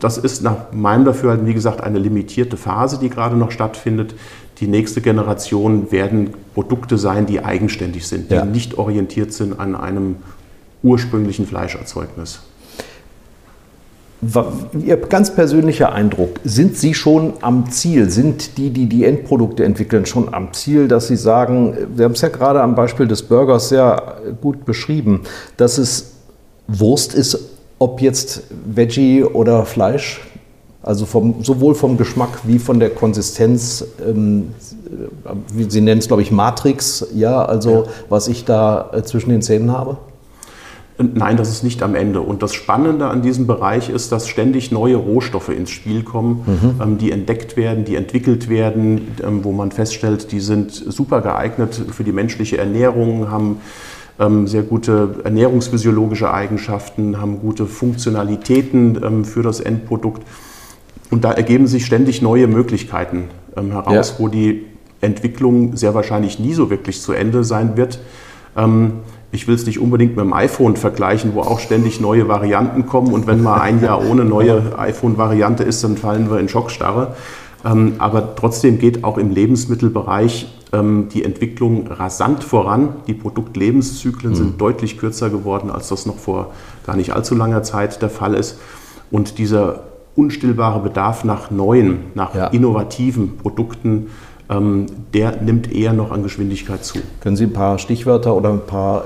[0.00, 4.14] Das ist nach meinem Dafürhalten, wie gesagt, eine limitierte Phase, die gerade noch stattfindet
[4.58, 8.44] die nächste Generation werden Produkte sein, die eigenständig sind, die ja.
[8.46, 10.16] nicht orientiert sind an einem
[10.82, 12.40] ursprünglichen Fleischerzeugnis.
[14.84, 18.10] Ihr ganz persönlicher Eindruck, sind Sie schon am Ziel?
[18.10, 22.20] Sind die, die die Endprodukte entwickeln, schon am Ziel, dass Sie sagen, wir haben es
[22.20, 25.22] ja gerade am Beispiel des Burgers sehr gut beschrieben,
[25.56, 26.12] dass es
[26.66, 27.38] Wurst ist,
[27.78, 30.20] ob jetzt Veggie oder Fleisch?
[30.82, 34.54] Also vom, sowohl vom Geschmack wie von der Konsistenz, ähm,
[35.52, 37.84] wie Sie nennen es, glaube ich, Matrix, ja, also ja.
[38.10, 39.96] was ich da äh, zwischen den Zähnen habe?
[40.96, 42.20] Nein, das ist nicht am Ende.
[42.20, 46.80] Und das Spannende an diesem Bereich ist, dass ständig neue Rohstoffe ins Spiel kommen, mhm.
[46.80, 51.80] ähm, die entdeckt werden, die entwickelt werden, ähm, wo man feststellt, die sind super geeignet
[51.90, 53.60] für die menschliche Ernährung, haben
[54.20, 60.22] ähm, sehr gute ernährungsphysiologische Eigenschaften, haben gute Funktionalitäten ähm, für das Endprodukt.
[61.10, 64.24] Und da ergeben sich ständig neue Möglichkeiten ähm, heraus, ja.
[64.24, 64.64] wo die
[65.00, 67.98] Entwicklung sehr wahrscheinlich nie so wirklich zu Ende sein wird.
[69.34, 73.12] Ich will es nicht unbedingt mit dem iPhone vergleichen, wo auch ständig neue Varianten kommen.
[73.12, 77.16] Und wenn mal ein Jahr ohne neue iPhone-Variante ist, dann fallen wir in Schockstarre.
[77.64, 82.90] Ähm, aber trotzdem geht auch im Lebensmittelbereich ähm, die Entwicklung rasant voran.
[83.08, 84.36] Die Produktlebenszyklen mhm.
[84.36, 86.52] sind deutlich kürzer geworden, als das noch vor
[86.86, 88.60] gar nicht allzu langer Zeit der Fall ist.
[89.10, 89.80] Und dieser
[90.14, 92.46] unstillbare Bedarf nach neuen, nach ja.
[92.46, 94.06] innovativen Produkten,
[94.48, 96.98] der nimmt eher noch an Geschwindigkeit zu.
[97.20, 99.04] Können Sie ein paar Stichwörter oder ein paar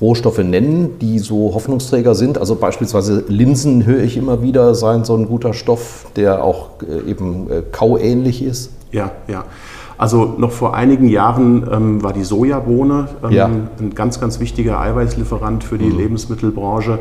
[0.00, 2.38] Rohstoffe nennen, die so Hoffnungsträger sind?
[2.38, 7.10] Also beispielsweise Linsen höre ich immer wieder, seien so ein guter Stoff, der auch äh,
[7.10, 8.70] eben äh, kauähnlich ist.
[8.92, 9.44] Ja, ja.
[9.96, 13.46] Also noch vor einigen Jahren ähm, war die Sojabohne ähm, ja.
[13.46, 15.98] ein ganz, ganz wichtiger Eiweißlieferant für die mhm.
[15.98, 17.00] Lebensmittelbranche.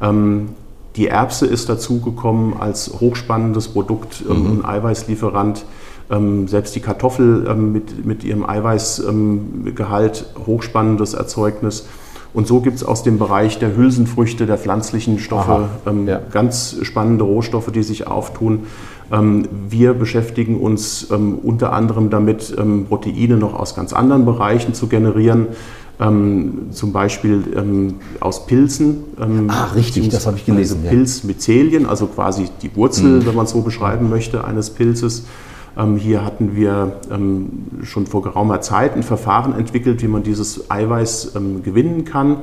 [0.00, 0.50] Ähm,
[0.94, 4.50] die Erbse ist dazugekommen als hochspannendes Produkt ähm, mhm.
[4.50, 5.64] und Eiweißlieferant.
[6.10, 11.86] Ähm, selbst die Kartoffel ähm, mit, mit ihrem Eiweißgehalt, hochspannendes Erzeugnis.
[12.32, 16.20] Und so gibt es aus dem Bereich der Hülsenfrüchte, der pflanzlichen Stoffe ähm, ja.
[16.30, 18.60] ganz spannende Rohstoffe, die sich auftun.
[19.10, 24.74] Ähm, wir beschäftigen uns ähm, unter anderem damit, ähm, Proteine noch aus ganz anderen Bereichen
[24.74, 25.48] zu generieren.
[25.98, 27.42] zum Beispiel
[28.20, 28.98] aus Pilzen.
[29.48, 30.78] ah, richtig, das habe ich gelesen.
[30.84, 33.26] Also Pilzmyzelien, also quasi die Wurzel, mhm.
[33.26, 35.24] wenn man es so beschreiben möchte, eines Pilzes.
[35.76, 40.70] Ähm, hier hatten wir ähm, schon vor geraumer Zeit ein Verfahren entwickelt, wie man dieses
[40.70, 42.38] Eiweiß ähm, gewinnen kann.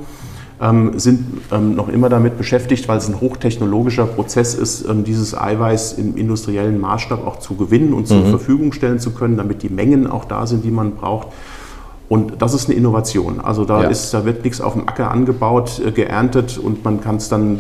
[0.93, 6.79] sind noch immer damit beschäftigt, weil es ein hochtechnologischer Prozess ist, dieses Eiweiß im industriellen
[6.79, 8.29] Maßstab auch zu gewinnen und zur mhm.
[8.29, 11.27] Verfügung stellen zu können, damit die Mengen auch da sind, die man braucht.
[12.07, 13.39] Und das ist eine Innovation.
[13.41, 13.89] Also da, ja.
[13.89, 17.59] ist, da wird nichts auf dem Acker angebaut, äh, geerntet und man kann es dann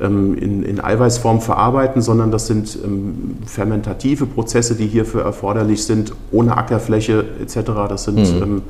[0.00, 6.56] in, in, Eiweißform verarbeiten, sondern das sind ähm, fermentative Prozesse, die hierfür erforderlich sind, ohne
[6.56, 7.70] Ackerfläche etc.
[7.88, 8.42] Das sind mhm.
[8.42, 8.62] ähm,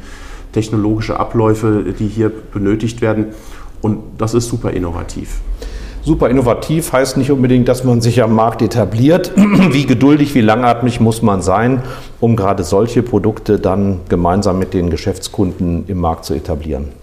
[0.52, 3.26] technologische Abläufe, die hier benötigt werden.
[3.80, 5.40] Und das ist super innovativ.
[6.02, 9.32] Super innovativ heißt nicht unbedingt, dass man sich am Markt etabliert.
[9.36, 11.82] Wie geduldig, wie langatmig muss man sein,
[12.20, 16.99] um gerade solche Produkte dann gemeinsam mit den Geschäftskunden im Markt zu etablieren?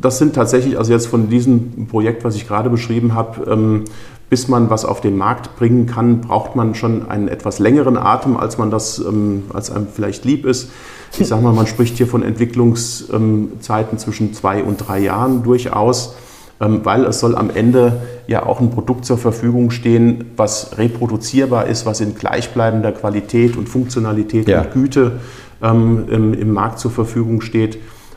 [0.00, 3.84] Das sind tatsächlich, also jetzt von diesem Projekt, was ich gerade beschrieben habe, ähm,
[4.28, 8.36] bis man was auf den Markt bringen kann, braucht man schon einen etwas längeren Atem,
[8.36, 10.70] als man das, ähm, als einem vielleicht lieb ist.
[11.18, 16.14] Ich sage mal, man spricht hier von Entwicklungszeiten zwischen zwei und drei Jahren durchaus,
[16.60, 21.66] ähm, weil es soll am Ende ja auch ein Produkt zur Verfügung stehen, was reproduzierbar
[21.66, 24.62] ist, was in gleichbleibender Qualität und Funktionalität ja.
[24.62, 25.12] und Güte
[25.62, 27.76] im Markt zur Verfügung steht.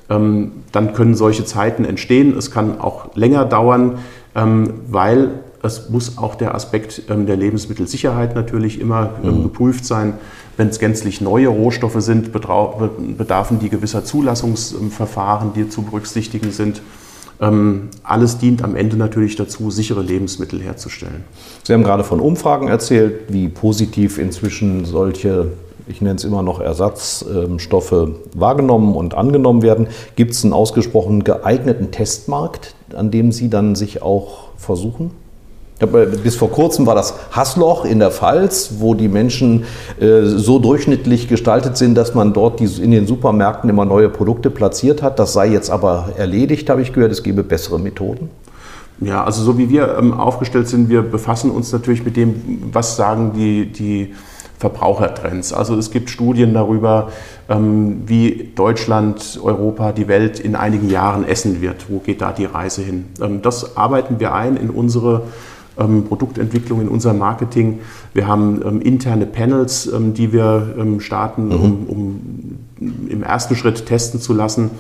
[0.10, 2.38] Ähm, dann können solche Zeiten entstehen.
[2.38, 4.00] Es kann auch länger dauern,
[4.36, 9.44] ähm, weil es muss auch der Aspekt ähm, der Lebensmittelsicherheit natürlich immer mhm.
[9.44, 10.16] geprüft sein.
[10.58, 16.84] Wenn es gänzlich neue Rohstoffe sind, bedarfen die gewisser Zulassungsverfahren, die zu berücksichtigen sind.
[18.04, 21.24] Alles dient am Ende natürlich dazu, sichere Lebensmittel herzustellen.
[21.64, 25.48] Sie haben gerade von Umfragen erzählt, wie positiv inzwischen solche
[25.88, 29.88] ich nenne es immer noch Ersatzstoffe, wahrgenommen und angenommen werden.
[30.16, 35.12] Gibt es einen ausgesprochen geeigneten Testmarkt, an dem Sie dann sich auch versuchen?
[36.24, 39.66] Bis vor kurzem war das Hassloch in der Pfalz, wo die Menschen
[40.00, 45.02] äh, so durchschnittlich gestaltet sind, dass man dort in den Supermärkten immer neue Produkte platziert
[45.02, 45.20] hat.
[45.20, 47.12] Das sei jetzt aber erledigt, habe ich gehört.
[47.12, 48.30] Es gebe bessere Methoden.
[49.02, 52.96] Ja, also so wie wir ähm, aufgestellt sind, wir befassen uns natürlich mit dem, was
[52.96, 54.14] sagen die, die
[54.64, 55.52] Verbrauchertrends.
[55.52, 57.10] Also es gibt Studien darüber,
[57.50, 61.88] ähm, wie Deutschland, Europa, die Welt in einigen Jahren essen wird.
[61.90, 63.08] Wo geht da die Reise hin?
[63.22, 65.24] Ähm, das arbeiten wir ein in unsere
[65.78, 67.80] ähm, Produktentwicklung, in unser Marketing.
[68.14, 71.54] Wir haben interne Panels, die wir starten, mhm.
[71.54, 72.22] um, um
[73.10, 74.72] im ersten Schritt testen zu lassen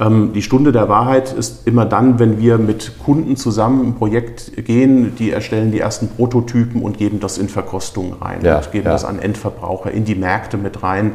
[0.00, 5.16] die Stunde der Wahrheit ist immer dann, wenn wir mit Kunden zusammen ein Projekt gehen,
[5.16, 8.92] die erstellen die ersten Prototypen und geben das in Verkostung rein ja, und geben ja.
[8.92, 11.14] das an Endverbraucher in die Märkte mit rein.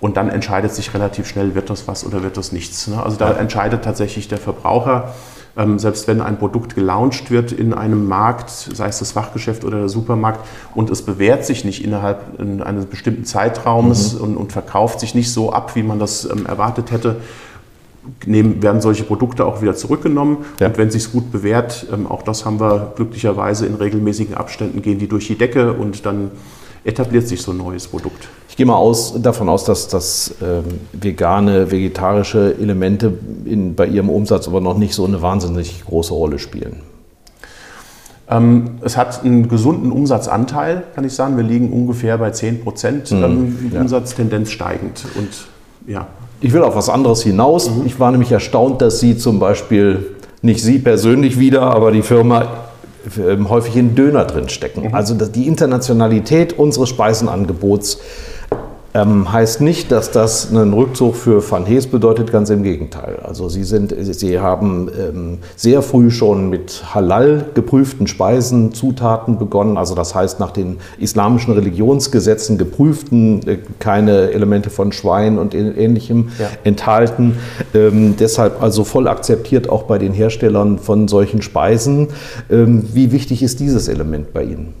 [0.00, 2.86] Und dann entscheidet sich relativ schnell, wird das was oder wird das nichts.
[2.88, 3.02] Ne?
[3.02, 5.14] Also da entscheidet tatsächlich der Verbraucher.
[5.58, 9.78] Ähm, selbst wenn ein Produkt gelauncht wird in einem Markt, sei es das Fachgeschäft oder
[9.78, 14.20] der Supermarkt, und es bewährt sich nicht innerhalb eines bestimmten Zeitraumes mhm.
[14.20, 17.16] und, und, verkauft sich nicht so ab, wie man das ähm, erwartet hätte,
[18.26, 20.38] nehmen, werden solche Produkte auch wieder zurückgenommen.
[20.60, 20.68] Ja.
[20.68, 24.98] Und wenn sich gut bewährt, ähm, auch das haben wir glücklicherweise in regelmäßigen Abständen, gehen
[24.98, 26.30] die durch die Decke und dann
[26.84, 28.28] etabliert sich so ein neues Produkt.
[28.48, 33.12] Ich gehe mal aus, davon aus, dass, dass ähm, vegane, vegetarische Elemente
[33.44, 36.80] in, bei Ihrem Umsatz aber noch nicht so eine wahnsinnig große Rolle spielen.
[38.28, 41.36] Ähm, es hat einen gesunden Umsatzanteil, kann ich sagen.
[41.36, 43.80] Wir liegen ungefähr bei 10 Prozent mhm, ähm, ja.
[43.80, 45.04] Umsatztendenz steigend.
[45.16, 45.48] Und
[45.86, 46.06] ja.
[46.40, 47.70] Ich will auf was anderes hinaus.
[47.70, 47.86] Mhm.
[47.86, 52.66] Ich war nämlich erstaunt, dass Sie zum Beispiel, nicht Sie persönlich wieder, aber die Firma
[53.18, 54.88] ähm, häufig in Döner drin stecken.
[54.88, 54.94] Mhm.
[54.94, 58.00] Also die Internationalität unseres Speisenangebots
[58.96, 63.18] ähm, heißt nicht, dass das einen Rückzug für Van Hees bedeutet, ganz im Gegenteil.
[63.22, 69.76] Also sie, sind, sie haben ähm, sehr früh schon mit halal geprüften Speisen, Zutaten begonnen,
[69.76, 76.30] also das heißt nach den islamischen Religionsgesetzen geprüften, äh, keine Elemente von Schwein und ähnlichem
[76.38, 76.48] ja.
[76.64, 77.36] enthalten.
[77.74, 82.08] Ähm, deshalb also voll akzeptiert auch bei den Herstellern von solchen Speisen.
[82.50, 84.72] Ähm, wie wichtig ist dieses Element bei Ihnen?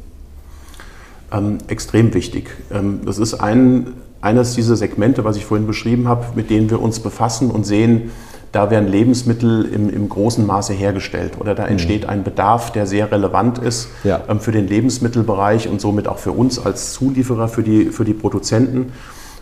[1.32, 2.48] Ähm, extrem wichtig.
[2.72, 3.88] Ähm, das ist ein
[4.20, 8.10] eines dieser Segmente, was ich vorhin beschrieben habe, mit denen wir uns befassen und sehen,
[8.52, 11.72] da werden Lebensmittel im, im großen Maße hergestellt oder da mhm.
[11.72, 14.22] entsteht ein Bedarf, der sehr relevant ist ja.
[14.28, 18.14] ähm, für den Lebensmittelbereich und somit auch für uns als Zulieferer, für die, für die
[18.14, 18.92] Produzenten.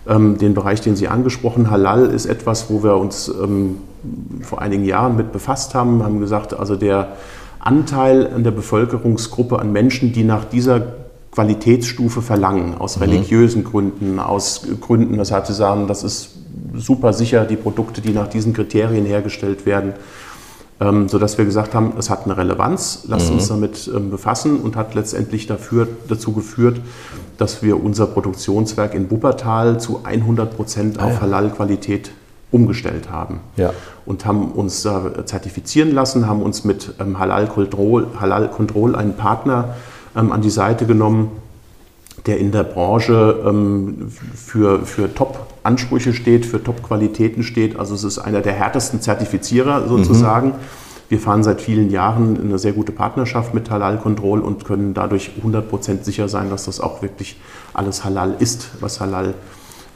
[0.09, 3.79] Ähm, den Bereich, den Sie angesprochen, Halal, ist etwas, wo wir uns ähm,
[4.43, 7.13] vor einigen Jahren mit befasst haben, haben gesagt, also der
[7.61, 10.83] Anteil an der Bevölkerungsgruppe an Menschen, die nach dieser
[11.35, 13.03] Qualitätsstufe verlangen, aus mhm.
[13.03, 16.31] religiösen Gründen, aus Gründen, weshalb sie sagen, das ist
[16.75, 19.95] super sicher, die Produkte, die nach diesen Kriterien hergestellt werden,
[20.81, 23.37] ähm, sodass wir gesagt haben, es hat eine Relevanz, lasst mhm.
[23.37, 26.81] uns damit ähm, befassen und hat letztendlich dafür, dazu geführt,
[27.37, 31.21] dass wir unser Produktionswerk in Wuppertal zu 100 Prozent auf ah, ja.
[31.23, 32.13] Halal-Qualität
[32.53, 33.41] umgestellt haben.
[33.57, 33.73] Ja.
[34.07, 39.17] Und haben uns äh, zertifizieren lassen, haben uns mit ähm, Halal Control, Halal Control einen
[39.17, 39.75] Partner
[40.15, 41.31] an die Seite genommen,
[42.27, 47.79] der in der Branche ähm, für, für Top-Ansprüche steht, für Top-Qualitäten steht.
[47.79, 50.49] Also es ist einer der härtesten Zertifizierer sozusagen.
[50.49, 50.55] Mhm.
[51.09, 55.33] Wir fahren seit vielen Jahren eine sehr gute Partnerschaft mit Halal Control und können dadurch
[55.45, 57.39] 100% sicher sein, dass das auch wirklich
[57.75, 59.35] alles Halal ist, was Halal,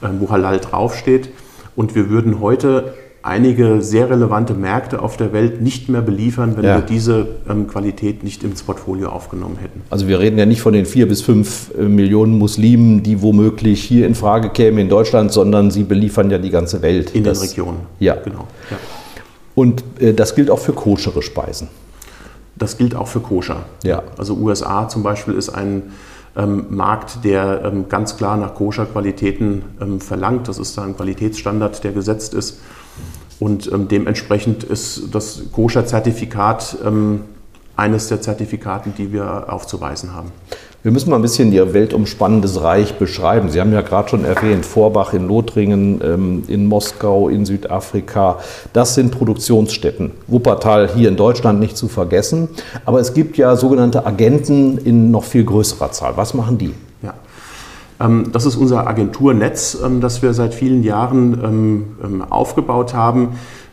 [0.02, 1.30] äh, wo Halal draufsteht.
[1.76, 6.64] Und wir würden heute einige sehr relevante Märkte auf der Welt nicht mehr beliefern, wenn
[6.64, 6.76] ja.
[6.76, 9.82] wir diese ähm, Qualität nicht ins Portfolio aufgenommen hätten.
[9.90, 13.82] Also wir reden ja nicht von den vier bis fünf äh, Millionen Muslimen, die womöglich
[13.82, 17.10] hier in Frage kämen in Deutschland, sondern sie beliefern ja die ganze Welt.
[17.14, 17.78] In das, den Regionen.
[17.98, 18.46] Ja, genau.
[18.70, 18.76] Ja.
[19.54, 21.68] Und äh, das gilt auch für koschere Speisen.
[22.56, 23.66] Das gilt auch für koscher.
[23.84, 24.02] Ja.
[24.16, 25.82] Also USA zum Beispiel ist ein
[26.36, 30.48] ähm, Markt, der ähm, ganz klar nach koscher Qualitäten ähm, verlangt.
[30.48, 32.60] Das ist da ein Qualitätsstandard, der gesetzt ist.
[33.40, 37.20] Und ähm, dementsprechend ist das Koscher-Zertifikat ähm,
[37.76, 40.32] eines der Zertifikaten, die wir aufzuweisen haben.
[40.82, 43.50] Wir müssen mal ein bisschen Ihr weltumspannendes Reich beschreiben.
[43.50, 48.38] Sie haben ja gerade schon erwähnt, Vorbach in Lothringen, ähm, in Moskau, in Südafrika.
[48.72, 50.12] Das sind Produktionsstätten.
[50.28, 52.48] Wuppertal hier in Deutschland nicht zu vergessen.
[52.84, 56.16] Aber es gibt ja sogenannte Agenten in noch viel größerer Zahl.
[56.16, 56.72] Was machen die?
[58.00, 63.30] Ähm, das ist unser Agenturnetz, ähm, das wir seit vielen Jahren ähm, aufgebaut haben.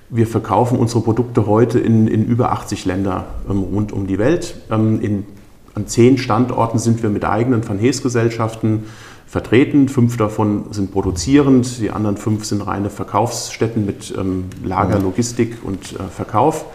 [0.10, 4.56] Wir verkaufen unsere Produkte heute in, in über 80 Länder rund um die Welt.
[4.70, 5.26] In,
[5.74, 8.84] an zehn Standorten sind wir mit eigenen Van Hees-Gesellschaften
[9.26, 9.90] vertreten.
[9.90, 14.14] Fünf davon sind produzierend, die anderen fünf sind reine Verkaufsstätten mit
[14.64, 16.66] Lager, Logistik und äh, Verkauf.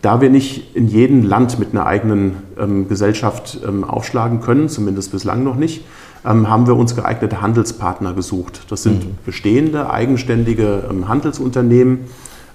[0.00, 5.12] Da wir nicht in jedem Land mit einer eigenen ähm, Gesellschaft ähm, aufschlagen können, zumindest
[5.12, 5.84] bislang noch nicht,
[6.26, 8.62] haben wir uns geeignete Handelspartner gesucht.
[8.68, 9.18] Das sind mhm.
[9.24, 12.00] bestehende, eigenständige ähm, Handelsunternehmen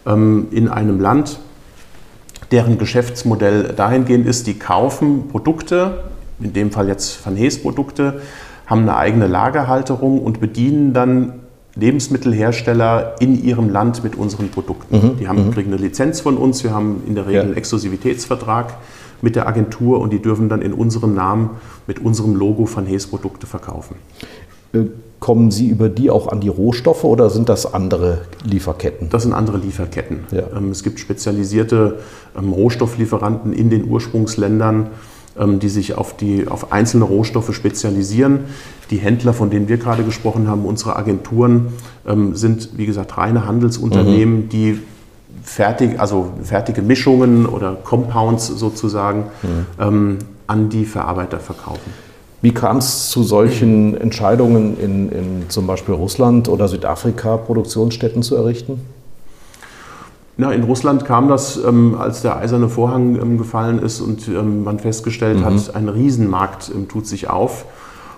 [0.05, 1.39] ähm, in einem Land,
[2.51, 6.03] deren Geschäftsmodell dahingehend ist, die kaufen Produkte,
[6.39, 8.21] in dem Fall jetzt Van Hees Produkte,
[8.65, 11.33] haben eine eigene Lagerhalterung und bedienen dann
[11.75, 14.95] Lebensmittelhersteller in ihrem Land mit unseren Produkten.
[14.95, 15.17] Mhm.
[15.17, 15.51] Die haben, mhm.
[15.51, 17.41] kriegen eine Lizenz von uns, wir haben in der Regel ja.
[17.43, 18.73] einen Exklusivitätsvertrag
[19.21, 21.51] mit der Agentur und die dürfen dann in unserem Namen
[21.87, 23.95] mit unserem Logo Van Hees Produkte verkaufen.
[24.73, 24.85] Äh,
[25.19, 29.09] kommen Sie über die auch an die Rohstoffe oder sind das andere Lieferketten?
[29.09, 30.21] Das sind andere Lieferketten.
[30.31, 30.43] Ja.
[30.57, 31.99] Ähm, es gibt spezialisierte
[32.37, 34.87] ähm, Rohstofflieferanten in den Ursprungsländern,
[35.37, 38.45] ähm, die sich auf, die, auf einzelne Rohstoffe spezialisieren.
[38.89, 41.67] Die Händler, von denen wir gerade gesprochen haben, unsere Agenturen,
[42.33, 44.49] sind, wie gesagt, reine Handelsunternehmen, mhm.
[44.49, 44.79] die
[45.43, 49.65] fertig, also fertige Mischungen oder Compounds sozusagen mhm.
[49.79, 51.91] ähm, an die Verarbeiter verkaufen.
[52.41, 58.35] Wie kam es zu solchen Entscheidungen in, in zum Beispiel Russland oder Südafrika, Produktionsstätten zu
[58.35, 58.81] errichten?
[60.37, 64.63] Na, in Russland kam das, ähm, als der eiserne Vorhang ähm, gefallen ist und ähm,
[64.63, 65.45] man festgestellt mhm.
[65.45, 67.65] hat, ein Riesenmarkt ähm, tut sich auf.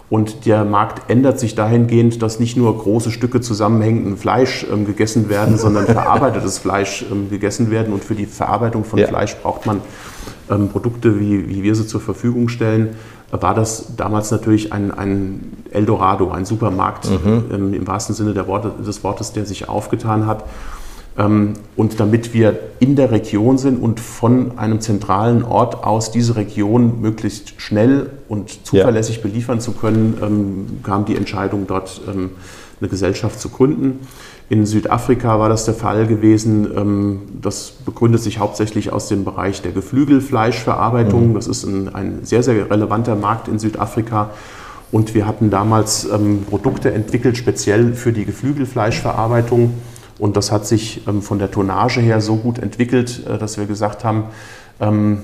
[0.09, 5.29] Und der Markt ändert sich dahingehend, dass nicht nur große Stücke zusammenhängenden Fleisch ähm, gegessen
[5.29, 7.93] werden, sondern verarbeitetes Fleisch ähm, gegessen werden.
[7.93, 9.07] Und für die Verarbeitung von ja.
[9.07, 9.81] Fleisch braucht man
[10.49, 12.95] ähm, Produkte, wie, wie wir sie zur Verfügung stellen.
[13.31, 17.45] War das damals natürlich ein, ein Eldorado, ein Supermarkt mhm.
[17.51, 20.43] Ähm, im wahrsten Sinne Worte, des Wortes, der sich aufgetan hat.
[21.17, 26.35] Ähm, und damit wir in der Region sind und von einem zentralen Ort aus diese
[26.35, 29.21] Region möglichst schnell und zuverlässig ja.
[29.23, 32.31] beliefern zu können, ähm, kam die Entscheidung, dort ähm,
[32.79, 33.99] eine Gesellschaft zu gründen.
[34.49, 37.21] In Südafrika war das der Fall gewesen.
[37.41, 41.29] Das begründet sich hauptsächlich aus dem Bereich der Geflügelfleischverarbeitung.
[41.29, 41.33] Mhm.
[41.33, 44.31] Das ist ein, ein, sehr, sehr relevanter Markt in Südafrika.
[44.91, 46.07] Und wir hatten damals
[46.49, 49.73] Produkte entwickelt, speziell für die Geflügelfleischverarbeitung
[50.23, 53.65] und das hat sich ähm, von der Tonnage her so gut entwickelt, äh, dass wir
[53.65, 54.23] gesagt haben,
[54.79, 55.23] ähm,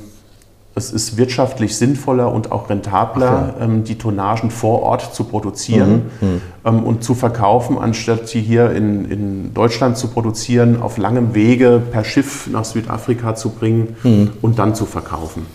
[0.75, 3.63] es ist wirtschaftlich sinnvoller und auch rentabler, okay.
[3.63, 6.41] ähm, die Tonnagen vor Ort zu produzieren mhm.
[6.69, 6.83] mhm.
[6.83, 12.03] und zu verkaufen, anstatt sie hier in, in Deutschland zu produzieren, auf langem Wege per
[12.03, 14.31] Schiff nach Südafrika zu bringen mhm.
[14.41, 15.45] und dann zu verkaufen.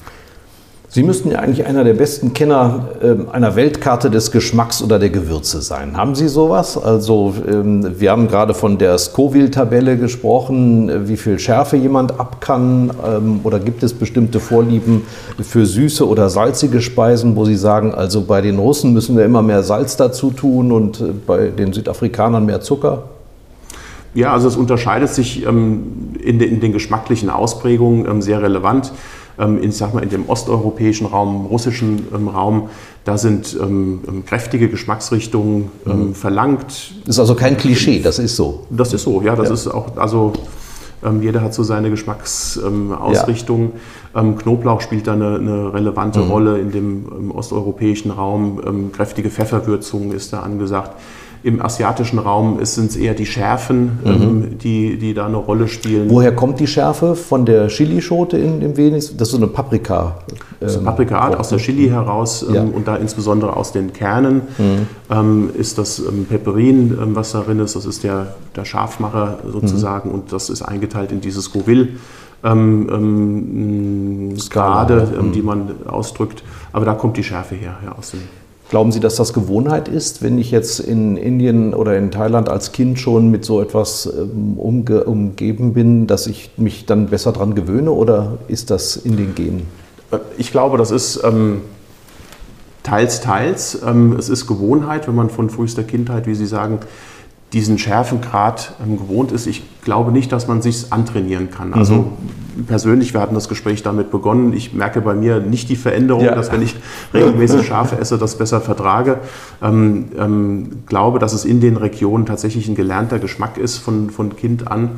[0.94, 5.10] Sie müssten ja eigentlich einer der besten Kenner äh, einer Weltkarte des Geschmacks oder der
[5.10, 5.96] Gewürze sein.
[5.96, 6.78] Haben Sie sowas?
[6.78, 12.40] Also ähm, wir haben gerade von der Scoville-Tabelle gesprochen, äh, wie viel Schärfe jemand ab
[12.40, 12.92] kann.
[13.04, 15.02] Ähm, oder gibt es bestimmte Vorlieben
[15.42, 19.42] für süße oder salzige Speisen, wo Sie sagen, also bei den Russen müssen wir immer
[19.42, 23.02] mehr Salz dazu tun und äh, bei den Südafrikanern mehr Zucker?
[24.14, 28.92] Ja, also es unterscheidet sich ähm, in, de, in, den geschmacklichen Ausprägungen ähm, sehr relevant.
[29.38, 32.68] Ähm, in, sag mal, in dem osteuropäischen Raum, russischen ähm, Raum,
[33.04, 36.14] da sind ähm, ähm kräftige Geschmacksrichtungen ähm, mhm.
[36.14, 36.94] verlangt.
[37.04, 38.66] Das ist also kein Klischee, das ist so.
[38.70, 39.54] Das ist so, ja, das ja.
[39.54, 40.32] ist auch, also
[41.04, 43.72] ähm, jeder hat so seine Geschmacksausrichtung.
[44.14, 44.22] Ja.
[44.22, 46.30] Knoblauch spielt da eine, eine relevante mhm.
[46.30, 48.92] Rolle in dem osteuropäischen Raum.
[48.92, 50.92] kräftige Pfefferwürzung ist da angesagt.
[51.44, 54.10] Im asiatischen Raum sind es eher die Schärfen, mhm.
[54.10, 56.08] ähm, die, die da eine Rolle spielen.
[56.08, 57.14] Woher kommt die Schärfe?
[57.14, 59.18] Von der Chilischote in dem wenigsten?
[59.18, 60.16] Das ist so eine Paprika.
[60.58, 62.62] Das ist eine Paprikaart aus der Chili heraus ähm, ja.
[62.62, 64.86] und da insbesondere aus den Kernen mhm.
[65.10, 67.76] ähm, ist das ähm, Peperin, ähm, was darin ist.
[67.76, 70.14] Das ist der, der Scharfmacher sozusagen mhm.
[70.14, 71.88] und das ist eingeteilt in dieses Scoville.
[72.42, 76.42] Ähm, ähm, Grade, ähm, die man ausdrückt.
[76.72, 78.20] Aber da kommt die Schärfe her, ja, aus dem
[78.74, 82.72] Glauben Sie, dass das Gewohnheit ist, wenn ich jetzt in Indien oder in Thailand als
[82.72, 87.54] Kind schon mit so etwas ähm, umge umgeben bin, dass ich mich dann besser daran
[87.54, 89.68] gewöhne oder ist das in den Genen?
[90.10, 91.60] Äh, ich glaube, das ist ähm,
[92.82, 93.78] teils, teils.
[93.86, 96.80] Ähm, es ist Gewohnheit, wenn man von frühester Kindheit, wie Sie sagen,
[97.54, 99.46] diesen Schärfengrad ähm, gewohnt ist.
[99.46, 101.68] Ich glaube nicht, dass man sich antrainieren kann.
[101.68, 101.74] Mhm.
[101.74, 102.06] Also
[102.66, 106.34] persönlich, wir hatten das Gespräch damit begonnen, ich merke bei mir nicht die Veränderung, ja.
[106.34, 106.76] dass wenn ich
[107.14, 109.18] regelmäßig Schafe esse, das besser vertrage.
[109.62, 114.36] Ähm, ähm, glaube, dass es in den Regionen tatsächlich ein gelernter Geschmack ist von, von
[114.36, 114.90] Kind an.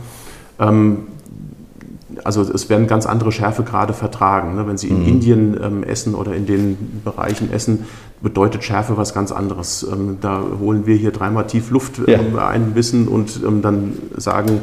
[0.58, 0.98] Ähm,
[2.24, 4.56] also es werden ganz andere Schärfegrade vertragen.
[4.56, 4.66] Ne?
[4.66, 5.08] Wenn Sie in mhm.
[5.08, 7.86] Indien ähm, essen oder in den Bereichen essen,
[8.22, 9.86] bedeutet Schärfe was ganz anderes.
[9.90, 12.48] Ähm, da holen wir hier dreimal tief Luft ähm, ja.
[12.48, 14.62] einbissen und ähm, dann sagen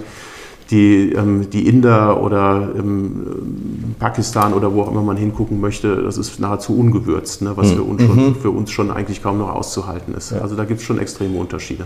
[0.72, 6.18] die, ähm, die Inder oder ähm, Pakistan oder wo auch immer man hingucken möchte, das
[6.18, 7.52] ist nahezu ungewürzt, ne?
[7.56, 7.76] was mhm.
[7.76, 8.36] für, uns schon, mhm.
[8.36, 10.32] für uns schon eigentlich kaum noch auszuhalten ist.
[10.32, 10.40] Ja.
[10.40, 11.86] Also da gibt es schon extreme Unterschiede.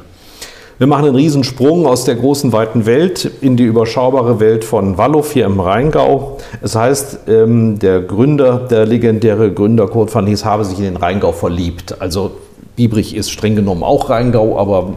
[0.80, 5.26] Wir machen einen Riesensprung aus der großen, weiten Welt in die überschaubare Welt von Wallow
[5.26, 6.38] hier im Rheingau.
[6.62, 10.98] Es heißt, ähm, der Gründer, der legendäre Gründer Kurt van Hees habe sich in den
[10.98, 12.00] Rheingau verliebt.
[12.00, 12.30] Also
[12.76, 14.94] Biebrich ist streng genommen auch Rheingau, aber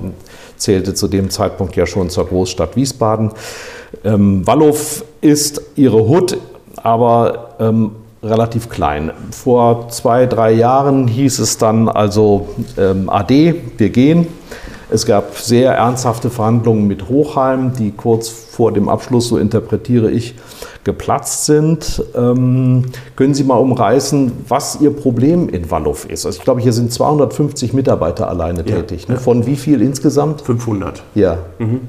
[0.59, 3.31] zählte zu dem Zeitpunkt ja schon zur Großstadt Wiesbaden.
[4.05, 4.77] Ähm, Wallow
[5.23, 6.37] ist ihre Hut,
[6.77, 9.13] aber ähm, relativ klein.
[9.31, 14.27] Vor zwei, drei Jahren hieß es dann also ähm, AD, wir gehen.
[14.93, 20.35] Es gab sehr ernsthafte Verhandlungen mit Hochheim, die kurz vor dem Abschluss, so interpretiere ich,
[20.83, 22.03] geplatzt sind.
[22.17, 26.27] Ähm, können Sie mal umreißen, was Ihr Problem in Wallow ist?
[26.27, 29.09] Also ich glaube, hier sind 250 Mitarbeiter alleine ja, tätig.
[29.09, 29.17] Ne?
[29.17, 30.41] Von wie viel insgesamt?
[30.41, 31.03] 500.
[31.15, 31.39] Ja.
[31.59, 31.83] Mhm.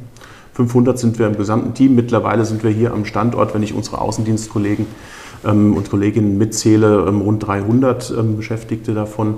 [0.54, 1.96] 500 sind wir im gesamten Team.
[1.96, 4.86] Mittlerweile sind wir hier am Standort, wenn ich unsere Außendienstkollegen
[5.46, 9.36] ähm, und Kolleginnen mitzähle, ähm, rund 300 ähm, Beschäftigte davon.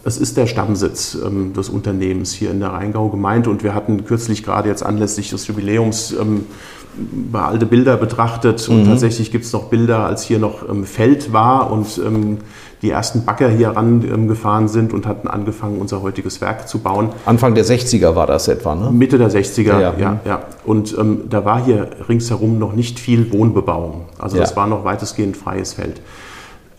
[0.00, 3.74] Ähm, es ist der Stammsitz ähm, des Unternehmens hier in der Rheingau gemeint und wir
[3.74, 6.46] hatten kürzlich gerade jetzt anlässlich des Jubiläums ähm,
[7.30, 8.86] mal alte Bilder betrachtet und mhm.
[8.86, 12.38] tatsächlich gibt es noch Bilder, als hier noch ähm, Feld war und ähm,
[12.82, 17.10] die ersten Bagger hier rangefahren sind und hatten angefangen, unser heutiges Werk zu bauen.
[17.26, 18.90] Anfang der 60er war das etwa, ne?
[18.90, 19.80] Mitte der 60er, ja.
[19.80, 20.20] ja, ja.
[20.24, 20.42] ja.
[20.64, 24.06] Und ähm, da war hier ringsherum noch nicht viel Wohnbebauung.
[24.18, 24.42] Also ja.
[24.42, 26.00] das war noch weitestgehend freies Feld.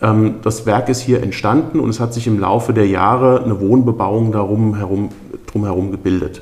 [0.02, 3.60] Ähm, das Werk ist hier entstanden und es hat sich im Laufe der Jahre eine
[3.60, 5.10] Wohnbebauung darum herum,
[5.48, 6.42] drumherum gebildet.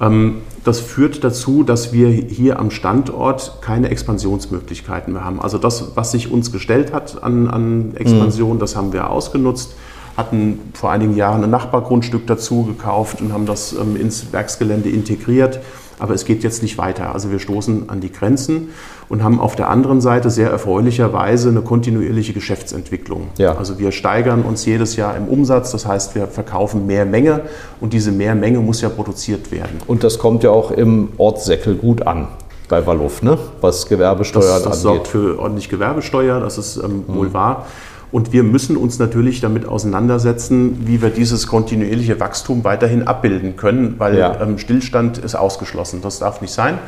[0.00, 5.40] Ähm, das führt dazu, dass wir hier am Standort keine Expansionsmöglichkeiten mehr haben.
[5.40, 8.60] Also das, was sich uns gestellt hat an, an Expansion, mhm.
[8.60, 9.74] das haben wir ausgenutzt,
[10.16, 15.60] hatten vor einigen Jahren ein Nachbargrundstück dazu gekauft und haben das ähm, ins Werksgelände integriert
[16.02, 17.14] aber es geht jetzt nicht weiter.
[17.14, 18.70] Also wir stoßen an die Grenzen
[19.08, 23.28] und haben auf der anderen Seite sehr erfreulicherweise eine kontinuierliche Geschäftsentwicklung.
[23.38, 23.56] Ja.
[23.56, 27.42] Also wir steigern uns jedes Jahr im Umsatz, das heißt wir verkaufen mehr Menge
[27.80, 29.78] und diese mehr Menge muss ja produziert werden.
[29.86, 32.26] Und das kommt ja auch im Ort Säckel gut an
[32.68, 33.38] bei Walluf, ne?
[33.60, 34.74] was Gewerbesteuer das, das angeht.
[34.74, 37.34] Das sorgt für ordentlich Gewerbesteuer, das ist ähm, wohl mhm.
[37.34, 37.66] wahr.
[38.12, 43.94] Und wir müssen uns natürlich damit auseinandersetzen, wie wir dieses kontinuierliche Wachstum weiterhin abbilden können,
[43.96, 44.38] weil ja.
[44.40, 46.00] ähm, Stillstand ist ausgeschlossen.
[46.02, 46.78] Das darf nicht sein.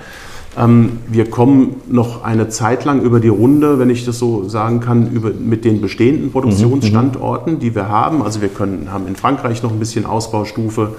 [0.56, 4.80] Ähm, wir kommen noch eine Zeit lang über die Runde, wenn ich das so sagen
[4.80, 8.22] kann, über, mit den bestehenden Produktionsstandorten, die wir haben.
[8.22, 10.94] Also wir können, haben in Frankreich noch ein bisschen Ausbaustufe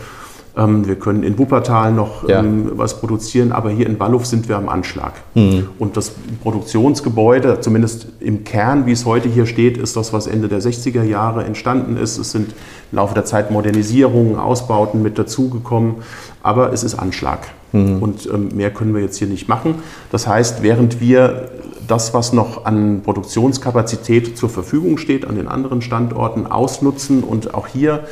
[0.56, 2.40] wir können in Wuppertal noch ja.
[2.40, 5.14] Ähm, was produzieren, aber hier in Walluf sind wir am Anschlag.
[5.34, 5.68] Mhm.
[5.80, 10.48] Und das Produktionsgebäude, zumindest im Kern, wie es heute hier steht, ist das, was Ende
[10.48, 12.18] der 60er Jahre entstanden ist.
[12.18, 12.54] Es sind
[12.92, 15.96] im Laufe der Zeit Modernisierungen, Ausbauten mit dazugekommen,
[16.42, 17.40] aber es ist Anschlag.
[17.76, 18.02] Mhm.
[18.02, 19.76] Und ähm, mehr können wir jetzt hier nicht machen.
[20.12, 21.50] Das heißt, während wir
[21.88, 27.68] das, was noch an Produktionskapazität zur Verfügung steht, an den anderen Standorten ausnutzen und auch
[27.68, 28.06] hier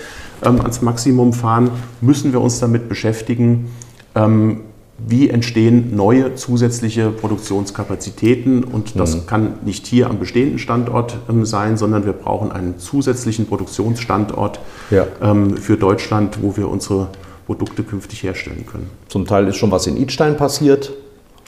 [0.44, 3.72] ähm, ans Maximum fahren, müssen wir uns damit beschäftigen,
[4.16, 4.62] ähm,
[5.06, 8.64] wie entstehen neue zusätzliche Produktionskapazitäten.
[8.64, 9.26] Und das mhm.
[9.26, 14.60] kann nicht hier am bestehenden Standort ähm, sein, sondern wir brauchen einen zusätzlichen Produktionsstandort
[14.92, 15.08] ja.
[15.22, 17.08] ähm, für Deutschland, wo wir unsere
[17.46, 18.90] Produkte künftig herstellen können.
[19.08, 20.94] Zum Teil ist schon was in Idstein passiert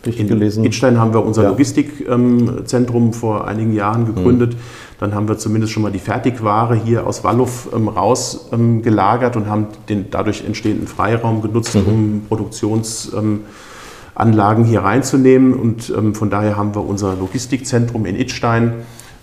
[0.05, 0.63] in gelesen.
[0.63, 1.49] Idstein haben wir unser ja.
[1.49, 4.53] Logistikzentrum vor einigen Jahren gegründet.
[4.53, 4.59] Mhm.
[4.99, 9.67] Dann haben wir zumindest schon mal die Fertigware hier aus Walluf ähm, rausgelagert und haben
[9.89, 11.87] den dadurch entstehenden Freiraum genutzt, mhm.
[11.87, 15.53] um Produktionsanlagen ähm, hier reinzunehmen.
[15.53, 18.73] Und ähm, von daher haben wir unser Logistikzentrum in Idstein.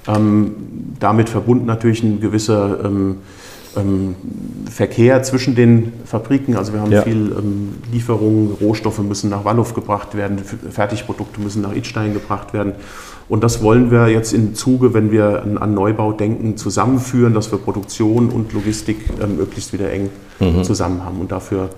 [0.08, 0.54] Ähm,
[0.98, 3.18] damit verbunden natürlich ein gewisser ähm,
[3.76, 4.14] ähm,
[4.70, 6.56] Verkehr zwischen den Fabriken.
[6.56, 7.02] Also wir haben ja.
[7.02, 12.74] viel ähm, Lieferungen, Rohstoffe müssen nach Walluf gebracht werden, Fertigprodukte müssen nach Idstein gebracht werden.
[13.28, 17.50] Und das wollen wir jetzt im Zuge, wenn wir an, an Neubau denken, zusammenführen, dass
[17.50, 20.10] wir Produktion und Logistik ähm, möglichst wieder eng
[20.40, 20.64] mhm.
[20.64, 21.20] zusammen haben.
[21.20, 21.70] Und dafür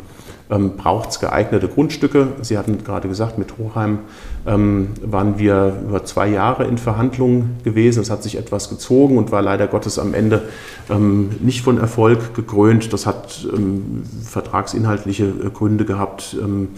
[0.55, 2.29] ähm, braucht es geeignete Grundstücke.
[2.43, 4.01] Sie hatten gerade gesagt, mit Hochheim
[4.47, 8.01] ähm, waren wir über zwei Jahre in Verhandlungen gewesen.
[8.01, 10.43] Es hat sich etwas gezogen und war leider Gottes am Ende
[10.91, 12.93] ähm, nicht von Erfolg gekrönt.
[12.93, 16.69] Das hat ähm, vertragsinhaltliche äh, Gründe gehabt, ähm,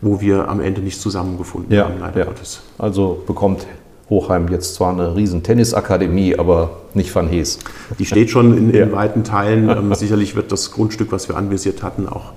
[0.00, 2.24] wo wir am Ende nicht zusammengefunden ja, haben, leider ja.
[2.24, 2.62] Gottes.
[2.78, 3.66] Also bekommt
[4.10, 7.60] Hochheim jetzt zwar eine riesen Tennisakademie, aber nicht Van Hees.
[7.98, 8.92] Die steht schon in, in ja.
[8.92, 9.70] weiten Teilen.
[9.70, 12.32] Ähm, sicherlich wird das Grundstück, was wir anvisiert hatten, auch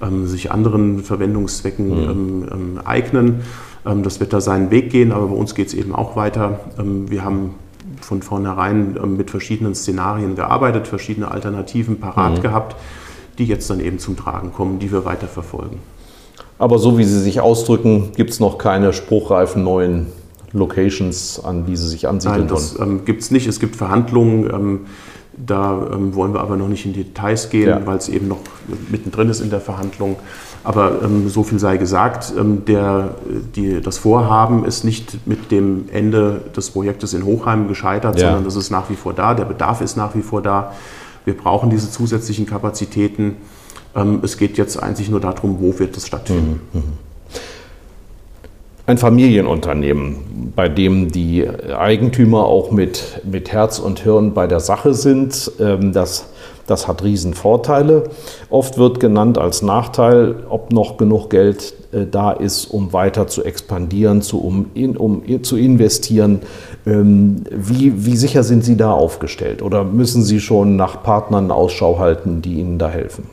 [0.00, 2.10] ähm, sich anderen Verwendungszwecken mhm.
[2.10, 3.40] ähm, ähm eignen.
[3.84, 6.60] Ähm, das wird da seinen Weg gehen, aber bei uns geht es eben auch weiter.
[6.78, 7.56] Wir haben
[8.00, 12.42] von vornherein mit verschiedenen Szenarien gearbeitet, verschiedene Alternativen parat mhm.
[12.42, 12.76] gehabt,
[13.38, 15.80] die jetzt dann eben zum Tragen kommen, die wir weiter verfolgen.
[16.58, 20.06] Aber so wie Sie sich ausdrücken, gibt es noch keine spruchreifen neuen
[20.56, 23.46] Locations, an die Sie sich ansiedeln Nein, das ähm, gibt es nicht.
[23.46, 24.50] Es gibt Verhandlungen.
[24.50, 24.80] Ähm,
[25.36, 27.86] da ähm, wollen wir aber noch nicht in die Details gehen, ja.
[27.86, 28.38] weil es eben noch
[28.90, 30.16] mittendrin ist in der Verhandlung.
[30.64, 33.16] Aber ähm, so viel sei gesagt, ähm, der,
[33.54, 38.28] die, das Vorhaben ist nicht mit dem Ende des Projektes in Hochheim gescheitert, ja.
[38.28, 40.72] sondern das ist nach wie vor da, der Bedarf ist nach wie vor da.
[41.24, 43.36] Wir brauchen diese zusätzlichen Kapazitäten.
[43.94, 46.60] Ähm, es geht jetzt einzig nur darum, wo wird das stattfinden.
[46.72, 46.80] Mhm.
[46.80, 47.05] mhm
[48.86, 54.94] ein Familienunternehmen, bei dem die Eigentümer auch mit, mit Herz und Hirn bei der Sache
[54.94, 55.50] sind.
[55.58, 56.28] Ähm, das,
[56.68, 58.04] das hat Riesenvorteile.
[58.48, 63.42] Oft wird genannt als Nachteil, ob noch genug Geld äh, da ist, um weiter zu
[63.44, 66.42] expandieren, zu, um, in, um zu investieren.
[66.86, 69.62] Ähm, wie, wie sicher sind Sie da aufgestellt?
[69.62, 73.24] Oder müssen Sie schon nach Partnern Ausschau halten, die Ihnen da helfen?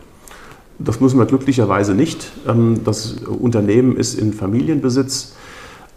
[0.79, 2.31] Das müssen wir glücklicherweise nicht.
[2.49, 5.35] Ähm, das Unternehmen ist in Familienbesitz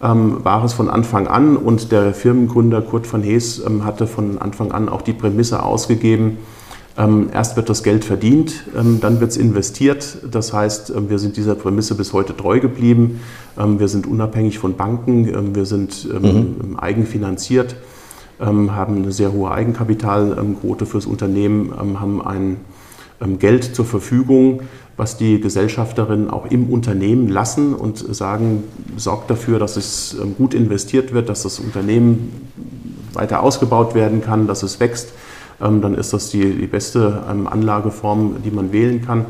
[0.02, 4.38] ähm, war es von Anfang an und der Firmengründer Kurt van Hees ähm, hatte von
[4.38, 6.38] Anfang an auch die Prämisse ausgegeben,
[6.98, 10.18] ähm, erst wird das Geld verdient, ähm, dann wird es investiert.
[10.30, 13.20] Das heißt, ähm, wir sind dieser Prämisse bis heute treu geblieben.
[13.58, 16.76] Ähm, wir sind unabhängig von Banken, wir sind mhm.
[16.78, 17.76] eigenfinanziert,
[18.38, 22.58] haben eine sehr hohe Eigenkapitalquote fürs Unternehmen, haben ein
[23.38, 24.60] Geld zur Verfügung,
[24.96, 28.64] was die Gesellschafterinnen auch im Unternehmen lassen und sagen,
[28.96, 32.32] sorgt dafür, dass es ähm, gut investiert wird, dass das Unternehmen
[33.12, 35.12] weiter ausgebaut werden kann, dass es wächst,
[35.60, 39.26] ähm, dann ist das die, die beste ähm, Anlageform, die man wählen kann.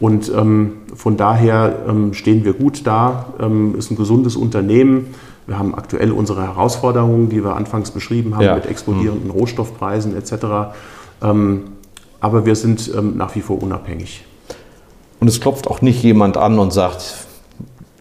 [0.00, 1.74] Und von daher
[2.12, 3.34] stehen wir gut da,
[3.76, 5.06] ist ein gesundes Unternehmen.
[5.48, 8.54] Wir haben aktuell unsere Herausforderungen, die wir anfangs beschrieben haben, Ja.
[8.54, 10.70] mit explodierenden Rohstoffpreisen etc.
[12.20, 14.24] Aber wir sind nach wie vor unabhängig.
[15.20, 17.14] Und es klopft auch nicht jemand an und sagt,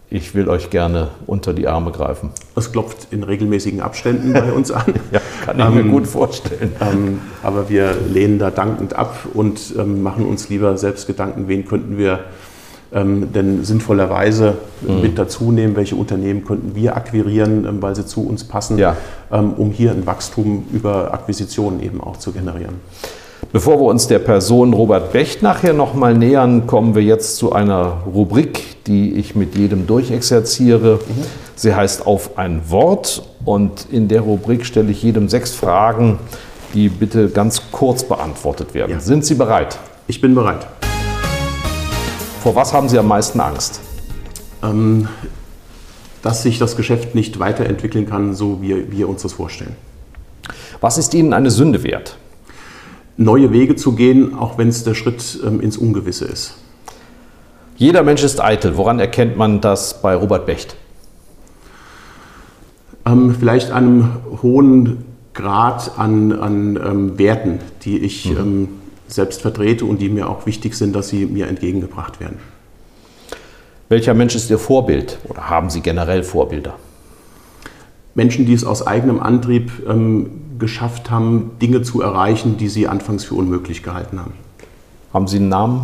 [0.09, 2.29] ich will euch gerne unter die Arme greifen.
[2.55, 4.85] Es klopft in regelmäßigen Abständen bei uns an.
[5.11, 6.71] Ja, kann ich mir Ähm, gut vorstellen.
[6.79, 11.65] Ähm, aber wir lehnen da dankend ab und ähm, machen uns lieber selbst Gedanken, wen
[11.65, 12.19] könnten wir
[12.93, 15.01] ähm, denn sinnvollerweise Mhm.
[15.01, 18.95] mit dazu nehmen, welche Unternehmen könnten wir akquirieren, ähm, weil sie zu uns passen, Ja.
[19.31, 22.75] ähm, um hier ein Wachstum über Akquisitionen eben auch zu generieren.
[23.57, 28.03] Bevor wir uns der Person Robert Becht nachher nochmal nähern, kommen wir jetzt zu einer
[28.05, 30.99] Rubrik, die ich mit jedem durchexerziere.
[31.55, 36.19] Sie heißt Auf ein Wort und in der Rubrik stelle ich jedem sechs Fragen,
[36.75, 38.91] die bitte ganz kurz beantwortet werden.
[38.91, 38.99] Ja.
[38.99, 39.79] Sind Sie bereit?
[40.05, 40.67] Ich bin bereit.
[42.43, 43.81] Vor was haben Sie am meisten Angst?
[44.61, 45.07] Ähm,
[46.21, 49.75] dass sich das Geschäft nicht weiterentwickeln kann, so wie wir uns das vorstellen.
[50.79, 52.17] Was ist Ihnen eine Sünde wert?
[53.17, 56.55] Neue Wege zu gehen, auch wenn es der Schritt ähm, ins Ungewisse ist.
[57.75, 58.77] Jeder Mensch ist eitel.
[58.77, 60.75] Woran erkennt man das bei Robert Becht?
[63.05, 64.09] Ähm, vielleicht einem
[64.41, 68.69] hohen Grad an, an ähm, Werten, die ich ähm,
[69.07, 72.37] selbst vertrete und die mir auch wichtig sind, dass sie mir entgegengebracht werden.
[73.89, 75.17] Welcher Mensch ist Ihr Vorbild?
[75.29, 76.75] Oder haben Sie generell Vorbilder?
[78.15, 83.23] Menschen, die es aus eigenem Antrieb ähm, geschafft haben, Dinge zu erreichen, die sie anfangs
[83.25, 84.33] für unmöglich gehalten haben.
[85.13, 85.81] Haben Sie einen Namen?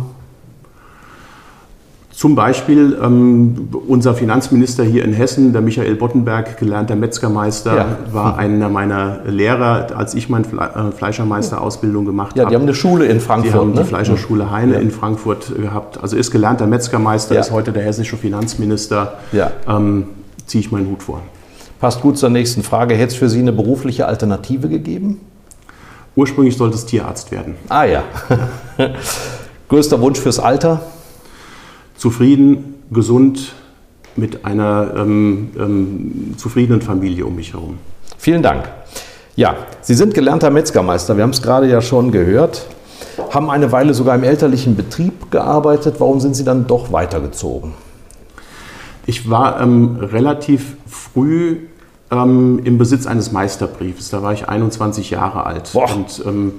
[2.12, 7.86] Zum Beispiel ähm, unser Finanzminister hier in Hessen, der Michael Bottenberg, gelernter Metzgermeister, Ja.
[8.12, 12.50] war einer meiner Lehrer, als ich meine Fle äh, Fleischermeisterausbildung gemacht Ja, habe.
[12.50, 13.54] die haben eine Schule in Die Frankfurt.
[13.54, 13.84] haben die ne?
[13.84, 16.00] Fleischerschule Heine in Frankfurt gehabt.
[16.00, 17.40] Also ist gelernter Metzgermeister, Ja.
[17.40, 19.14] ist heute der hessische Finanzminister.
[19.32, 19.50] Ja.
[19.68, 20.04] Ähm,
[20.46, 21.20] Ziehe ich meinen Hut vor.
[21.84, 22.94] Passt gut zur nächsten Frage.
[22.94, 25.20] Hätte es für Sie eine berufliche Alternative gegeben?
[26.16, 27.56] Ursprünglich sollte es Tierarzt werden.
[27.68, 28.04] Ah ja.
[29.68, 30.80] Größter Wunsch fürs Alter?
[31.98, 33.52] Zufrieden, gesund,
[34.16, 37.76] mit einer ähm, ähm, zufriedenen Familie um mich herum.
[38.16, 38.66] Vielen Dank.
[39.36, 41.18] Ja, Sie sind gelernter Metzgermeister.
[41.18, 42.64] Wir haben es gerade ja schon gehört.
[43.30, 45.96] Haben eine Weile sogar im elterlichen Betrieb gearbeitet.
[45.98, 47.74] Warum sind Sie dann doch weitergezogen?
[49.04, 51.58] Ich war ähm, relativ früh
[52.22, 54.10] ähm, im Besitz eines Meisterbriefs.
[54.10, 55.94] Da war ich 21 Jahre alt Boah.
[55.94, 56.52] und ähm,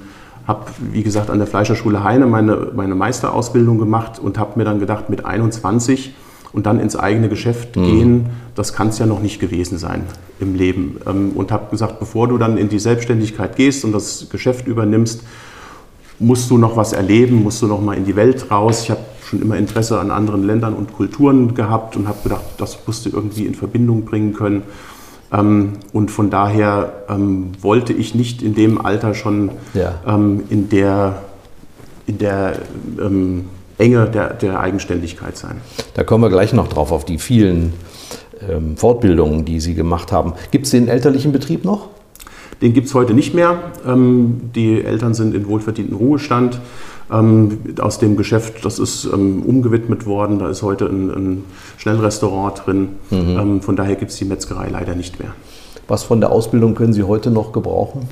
[0.47, 4.80] habe, wie gesagt, an der Fleischerschule Heine meine, meine Meisterausbildung gemacht und habe mir dann
[4.80, 6.14] gedacht, mit 21
[6.53, 10.03] und dann ins eigene Geschäft gehen, das kann es ja noch nicht gewesen sein
[10.39, 11.01] im Leben.
[11.06, 15.24] Ähm, und habe gesagt, bevor du dann in die Selbstständigkeit gehst und das Geschäft übernimmst,
[16.20, 18.84] musst du noch was erleben, musst du noch mal in die Welt raus.
[18.84, 22.78] Ich habe schon immer Interesse an anderen Ländern und Kulturen gehabt und habe gedacht, das
[22.86, 24.64] musst du irgendwie in Verbindung bringen können.
[25.34, 29.95] Ähm, und von daher ähm, wollte ich nicht in dem Alter schon Ja.
[30.07, 31.21] ähm, in der,
[32.07, 32.59] in der
[33.78, 35.57] Enge der, der Eigenständigkeit sein.
[35.95, 37.73] Da kommen wir gleich noch drauf, auf die vielen
[38.76, 40.34] Fortbildungen, die Sie gemacht haben.
[40.51, 41.88] Gibt es den elterlichen Betrieb noch?
[42.61, 43.57] Den gibt es heute nicht mehr.
[44.55, 46.59] Die Eltern sind in wohlverdienten Ruhestand.
[47.12, 50.39] Ähm, aus dem Geschäft, das ist ähm, umgewidmet worden.
[50.39, 51.43] Da ist heute ein, ein
[51.78, 52.89] Schnellrestaurant drin.
[53.12, 55.34] Ähm, von daher gibt es die Metzgerei leider nicht mehr.
[55.88, 58.08] Was von der Ausbildung können Sie heute noch gebrauchen?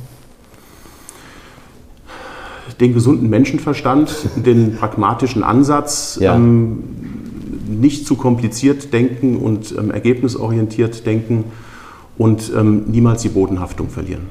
[2.80, 6.36] Den gesunden Menschenverstand, den pragmatischen Ansatz, Ja.
[6.36, 6.84] ähm,
[7.68, 11.46] nicht zu kompliziert denken und ähm, ergebnisorientiert denken
[12.18, 14.30] und ähm, niemals die Bodenhaftung verlieren.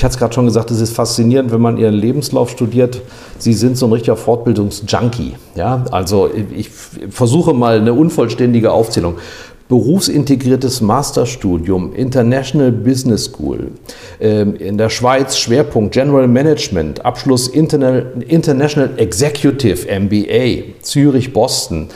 [0.00, 3.02] Ich hatte es gerade schon gesagt, es ist faszinierend, wenn man Ihren Lebenslauf studiert.
[3.36, 5.34] Sie sind so ein richtiger Fortbildungsjunkie.
[5.56, 5.84] Ja?
[5.90, 9.16] Also ich versuche mal eine unvollständige Aufzählung.
[9.68, 13.72] Berufsintegriertes Masterstudium, International Business School,
[14.22, 21.88] ähm, in der Schweiz Schwerpunkt General Management, Abschluss Interna- International Executive MBA, Zürich, Boston.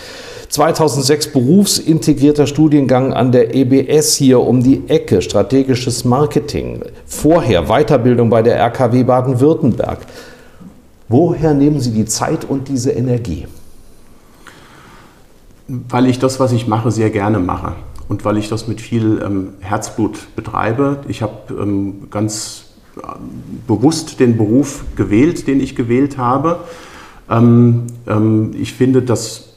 [0.48, 6.82] 2006 berufsintegrierter Studiengang an der EBS hier um die Ecke, strategisches Marketing.
[7.06, 9.98] Vorher Weiterbildung bei der RKW Baden-Württemberg.
[11.08, 13.46] Woher nehmen Sie die Zeit und diese Energie?
[15.68, 17.74] Weil ich das, was ich mache, sehr gerne mache
[18.08, 21.00] und weil ich das mit viel ähm, Herzblut betreibe.
[21.08, 22.66] Ich habe ähm, ganz
[22.96, 23.00] äh,
[23.66, 26.60] bewusst den Beruf gewählt, den ich gewählt habe.
[27.30, 29.53] Ähm, ähm, ich finde, dass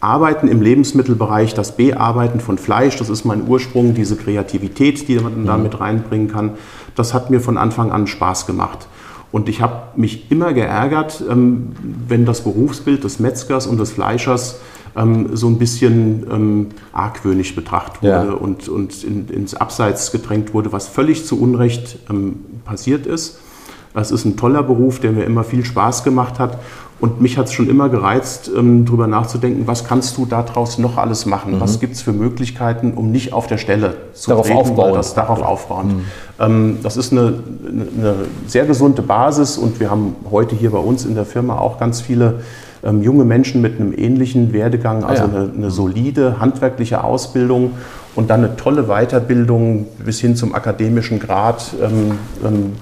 [0.00, 5.44] Arbeiten im Lebensmittelbereich, das Bearbeiten von Fleisch, das ist mein Ursprung, diese Kreativität, die man
[5.44, 6.52] da mit reinbringen kann,
[6.94, 8.88] das hat mir von Anfang an Spaß gemacht.
[9.30, 11.72] Und ich habe mich immer geärgert, ähm,
[12.06, 14.60] wenn das Berufsbild des Metzgers und des Fleischers
[14.96, 18.32] ähm, so ein bisschen ähm, argwöhnisch betrachtet wurde ja.
[18.32, 21.98] und, und in, ins Abseits gedrängt wurde, was völlig zu Unrecht
[22.64, 23.40] passiert ist.
[23.94, 26.58] Es ist ein toller Beruf, der mir immer viel Spaß gemacht hat.
[27.00, 30.96] Und mich hat es schon immer gereizt, ähm, darüber nachzudenken, was kannst du daraus noch
[30.96, 31.56] alles machen?
[31.56, 31.60] Mhm.
[31.60, 34.94] Was gibt es für Möglichkeiten, um nicht auf der Stelle zu darauf treten, aufbauen.
[34.94, 35.86] Das darauf aufbauen.
[35.88, 36.04] Mhm.
[36.40, 37.34] Ähm, das ist eine,
[37.68, 38.14] eine,
[38.48, 42.00] sehr gesunde Basis und wir haben heute hier bei uns in der Firma auch ganz
[42.00, 42.40] viele
[42.82, 45.40] ähm, junge Menschen mit einem ähnlichen Werdegang, also ah, ja.
[45.40, 47.72] eine, eine solide handwerkliche Ausbildung
[48.16, 52.72] und dann eine tolle Weiterbildung bis hin zum akademischen Grad, ähm, ähm,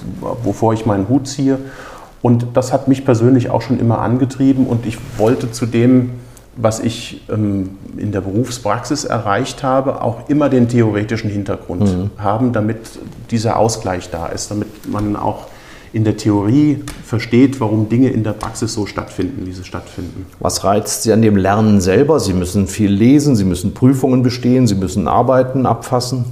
[0.43, 1.59] wovor ich meinen Hut ziehe.
[2.27, 6.11] Und das hat mich persönlich auch schon immer angetrieben und ich wollte zu dem,
[6.57, 12.11] was ich ähm, in der Berufspraxis erreicht habe, auch immer den theoretischen Hintergrund mhm.
[12.19, 12.79] haben, damit
[13.31, 15.47] dieser Ausgleich da ist, damit man auch
[15.93, 20.27] in der Theorie versteht, warum Dinge in der Praxis so stattfinden, wie sie stattfinden.
[20.41, 22.19] Was reizt Sie an dem Lernen selber?
[22.19, 26.25] Sie müssen viel lesen, Sie müssen Prüfungen bestehen, Sie müssen Arbeiten abfassen.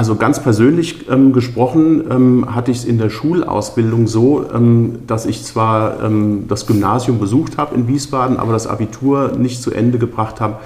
[0.00, 5.26] Also ganz persönlich ähm, gesprochen ähm, hatte ich es in der Schulausbildung so, ähm, dass
[5.26, 9.98] ich zwar ähm, das Gymnasium besucht habe in Wiesbaden, aber das Abitur nicht zu Ende
[9.98, 10.60] gebracht habe.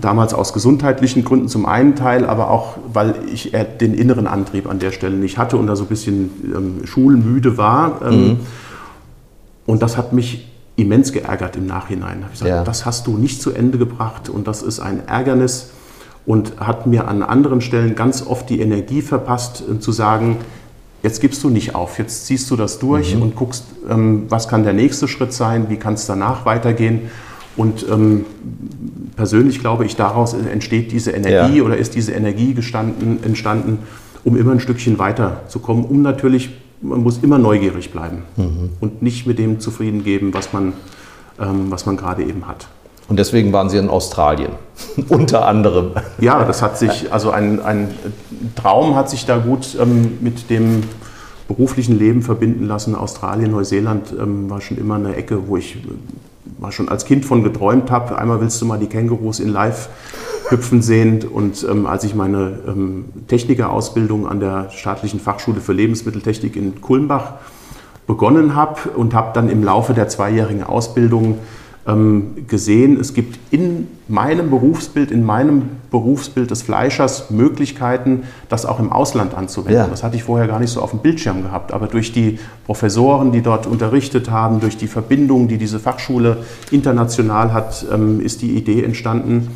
[0.00, 3.50] Damals aus gesundheitlichen Gründen zum einen Teil, aber auch, weil ich
[3.80, 7.58] den inneren Antrieb an der Stelle nicht hatte und da so ein bisschen ähm, schulmüde
[7.58, 8.02] war.
[8.08, 8.36] Ähm, mhm.
[9.66, 12.18] Und das hat mich immens geärgert im Nachhinein.
[12.18, 12.62] Da habe ich gesagt, ja.
[12.62, 15.70] das hast du nicht zu Ende gebracht und das ist ein Ärgernis
[16.26, 20.38] und hat mir an anderen Stellen ganz oft die Energie verpasst, äh, zu sagen,
[21.02, 23.22] jetzt gibst du nicht auf, jetzt ziehst du das durch mhm.
[23.22, 27.10] und guckst, ähm, was kann der nächste Schritt sein, wie kann es danach weitergehen.
[27.56, 28.24] Und ähm,
[29.14, 31.62] persönlich glaube ich, daraus entsteht diese Energie ja.
[31.62, 33.78] oder ist diese Energie gestanden, entstanden,
[34.24, 36.50] um immer ein Stückchen weiter zu kommen, um natürlich,
[36.80, 38.70] man muss immer neugierig bleiben mhm.
[38.80, 40.72] und nicht mit dem zufrieden geben, was man,
[41.38, 42.66] ähm, was man gerade eben hat.
[43.08, 44.52] Und deswegen waren Sie in Australien,
[45.08, 45.92] unter anderem.
[46.18, 47.94] Ja, das hat sich, also ein, ein
[48.56, 50.84] Traum hat sich da gut ähm, mit dem
[51.48, 52.94] beruflichen Leben verbinden lassen.
[52.94, 55.78] Australien, Neuseeland ähm, war schon immer eine Ecke, wo ich
[56.58, 58.16] war schon als Kind von geträumt habe.
[58.16, 59.88] Einmal willst du mal die Kängurus in Live
[60.48, 61.24] hüpfen sehen.
[61.24, 67.34] Und ähm, als ich meine ähm, Technikerausbildung an der staatlichen Fachschule für Lebensmitteltechnik in Kulmbach
[68.06, 71.38] begonnen habe und habe dann im Laufe der zweijährigen Ausbildung
[72.46, 78.90] gesehen, es gibt in meinem Berufsbild, in meinem Berufsbild des Fleischers Möglichkeiten, das auch im
[78.90, 79.82] Ausland anzuwenden.
[79.82, 79.86] Ja.
[79.86, 81.72] Das hatte ich vorher gar nicht so auf dem Bildschirm gehabt.
[81.72, 86.38] Aber durch die Professoren, die dort unterrichtet haben, durch die Verbindung, die diese Fachschule
[86.70, 89.48] international hat, ähm, ist die Idee entstanden,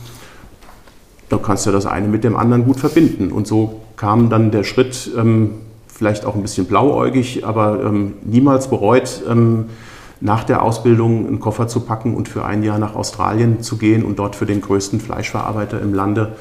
[1.31, 3.33] da kannst du das eine mit dem anderen gut verbinden.
[3.33, 5.53] Und so kam dann der Schritt, ähm,
[5.87, 9.23] vielleicht auch ein bisschen blauäugig, aber niemals bereut,
[10.21, 14.05] nach der Ausbildung einen Koffer zu packen und für ein Jahr nach Australien zu gehen
[14.05, 16.33] und dort für den größten Fleischverarbeiter im Lande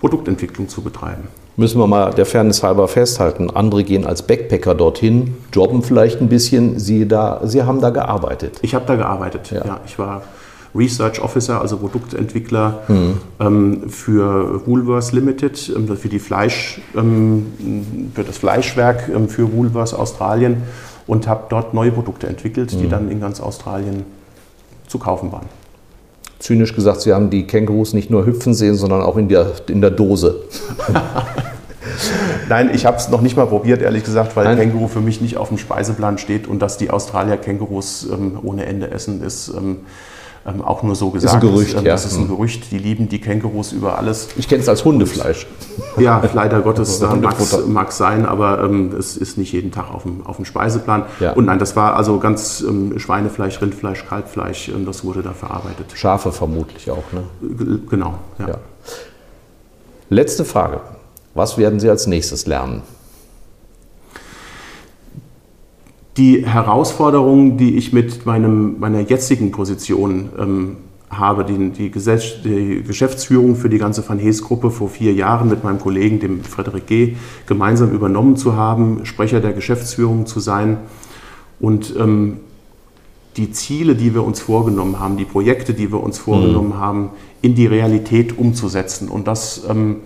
[0.00, 1.24] Produktentwicklung zu betreiben.
[1.56, 3.50] Müssen wir mal der Fairness halber festhalten.
[3.50, 6.78] Andere gehen als Backpacker dorthin, jobben vielleicht ein bisschen.
[6.78, 8.58] Sie, da, Sie haben da gearbeitet.
[8.62, 9.66] Ich habe da gearbeitet, ja.
[9.66, 9.80] ja.
[9.84, 10.22] Ich war
[10.74, 13.18] Research Officer, also Produktentwickler mhm.
[13.40, 17.46] ähm, für Woolworths Limited, ähm, für, die Fleisch, ähm,
[18.14, 20.62] für das Fleischwerk ähm, für Woolworths Australien
[21.10, 22.90] und habe dort neue Produkte entwickelt, die mhm.
[22.90, 24.04] dann in ganz Australien
[24.86, 25.46] zu kaufen waren.
[26.38, 29.80] Zynisch gesagt, Sie haben die Kängurus nicht nur hüpfen sehen, sondern auch in der, in
[29.80, 30.36] der Dose.
[32.48, 34.58] Nein, ich habe es noch nicht mal probiert, ehrlich gesagt, weil Nein.
[34.58, 38.66] Känguru für mich nicht auf dem Speiseplan steht und dass die Australier Kängurus ähm, ohne
[38.66, 39.78] Ende essen, ist ähm,
[40.46, 41.34] ähm, auch nur so gesagt.
[41.34, 41.92] Das ist ein Gerücht, ähm, ja.
[41.92, 42.70] Das ist ein Gerücht.
[42.70, 44.28] Die lieben die Kängurus über alles.
[44.36, 45.46] Ich kenne es als Hundefleisch.
[45.98, 50.04] Ja, leider Gottes also mag es sein, aber ähm, es ist nicht jeden Tag auf
[50.04, 51.04] dem, auf dem Speiseplan.
[51.20, 51.32] Ja.
[51.32, 55.86] Und nein, das war also ganz ähm, Schweinefleisch, Rindfleisch, Kalbfleisch, ähm, das wurde da verarbeitet.
[55.94, 57.80] Schafe vermutlich auch, ne?
[57.90, 58.48] Genau, ja.
[58.48, 58.54] ja.
[60.08, 60.80] Letzte Frage.
[61.34, 62.82] Was werden Sie als nächstes lernen?
[66.16, 70.76] Die Herausforderungen, die ich mit meinem, meiner jetzigen Position ähm,
[71.08, 75.80] habe, die, die, die, Geschäftsführung für die ganze Van Hees-Gruppe vor vier Jahren mit meinem
[75.80, 80.78] Kollegen, dem Frederik G., gemeinsam übernommen zu haben, Sprecher der Geschäftsführung zu sein
[81.58, 82.38] und ähm,
[83.36, 86.78] die Ziele, die wir uns vorgenommen haben, die Projekte, die wir uns vorgenommen mhm.
[86.78, 87.10] haben,
[87.42, 89.96] in die Realität umzusetzen und das ähm,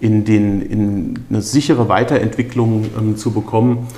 [0.00, 3.88] in, den, in eine sichere Weiterentwicklung ähm, zu bekommen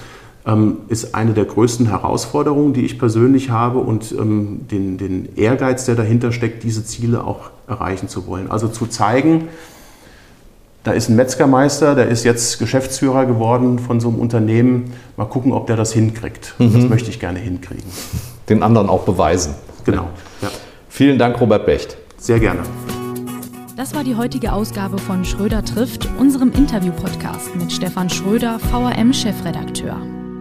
[0.88, 5.96] ist eine der größten Herausforderungen, die ich persönlich habe und ähm, den, den Ehrgeiz, der
[5.96, 8.50] dahinter steckt, diese Ziele auch erreichen zu wollen.
[8.50, 9.48] Also zu zeigen,
[10.82, 14.94] da ist ein Metzgermeister, der ist jetzt Geschäftsführer geworden von so einem Unternehmen.
[15.16, 16.54] Mal gucken, ob der das hinkriegt.
[16.58, 16.72] Mhm.
[16.72, 17.84] Das möchte ich gerne hinkriegen.
[18.48, 19.54] Den anderen auch beweisen.
[19.84, 20.08] Genau.
[20.40, 20.48] Ja.
[20.88, 21.98] Vielen Dank, Robert Becht.
[22.16, 22.60] Sehr gerne.
[23.76, 30.19] Das war die heutige Ausgabe von Schröder trifft, unserem Interview-Podcast mit Stefan Schröder, VRM-Chefredakteur.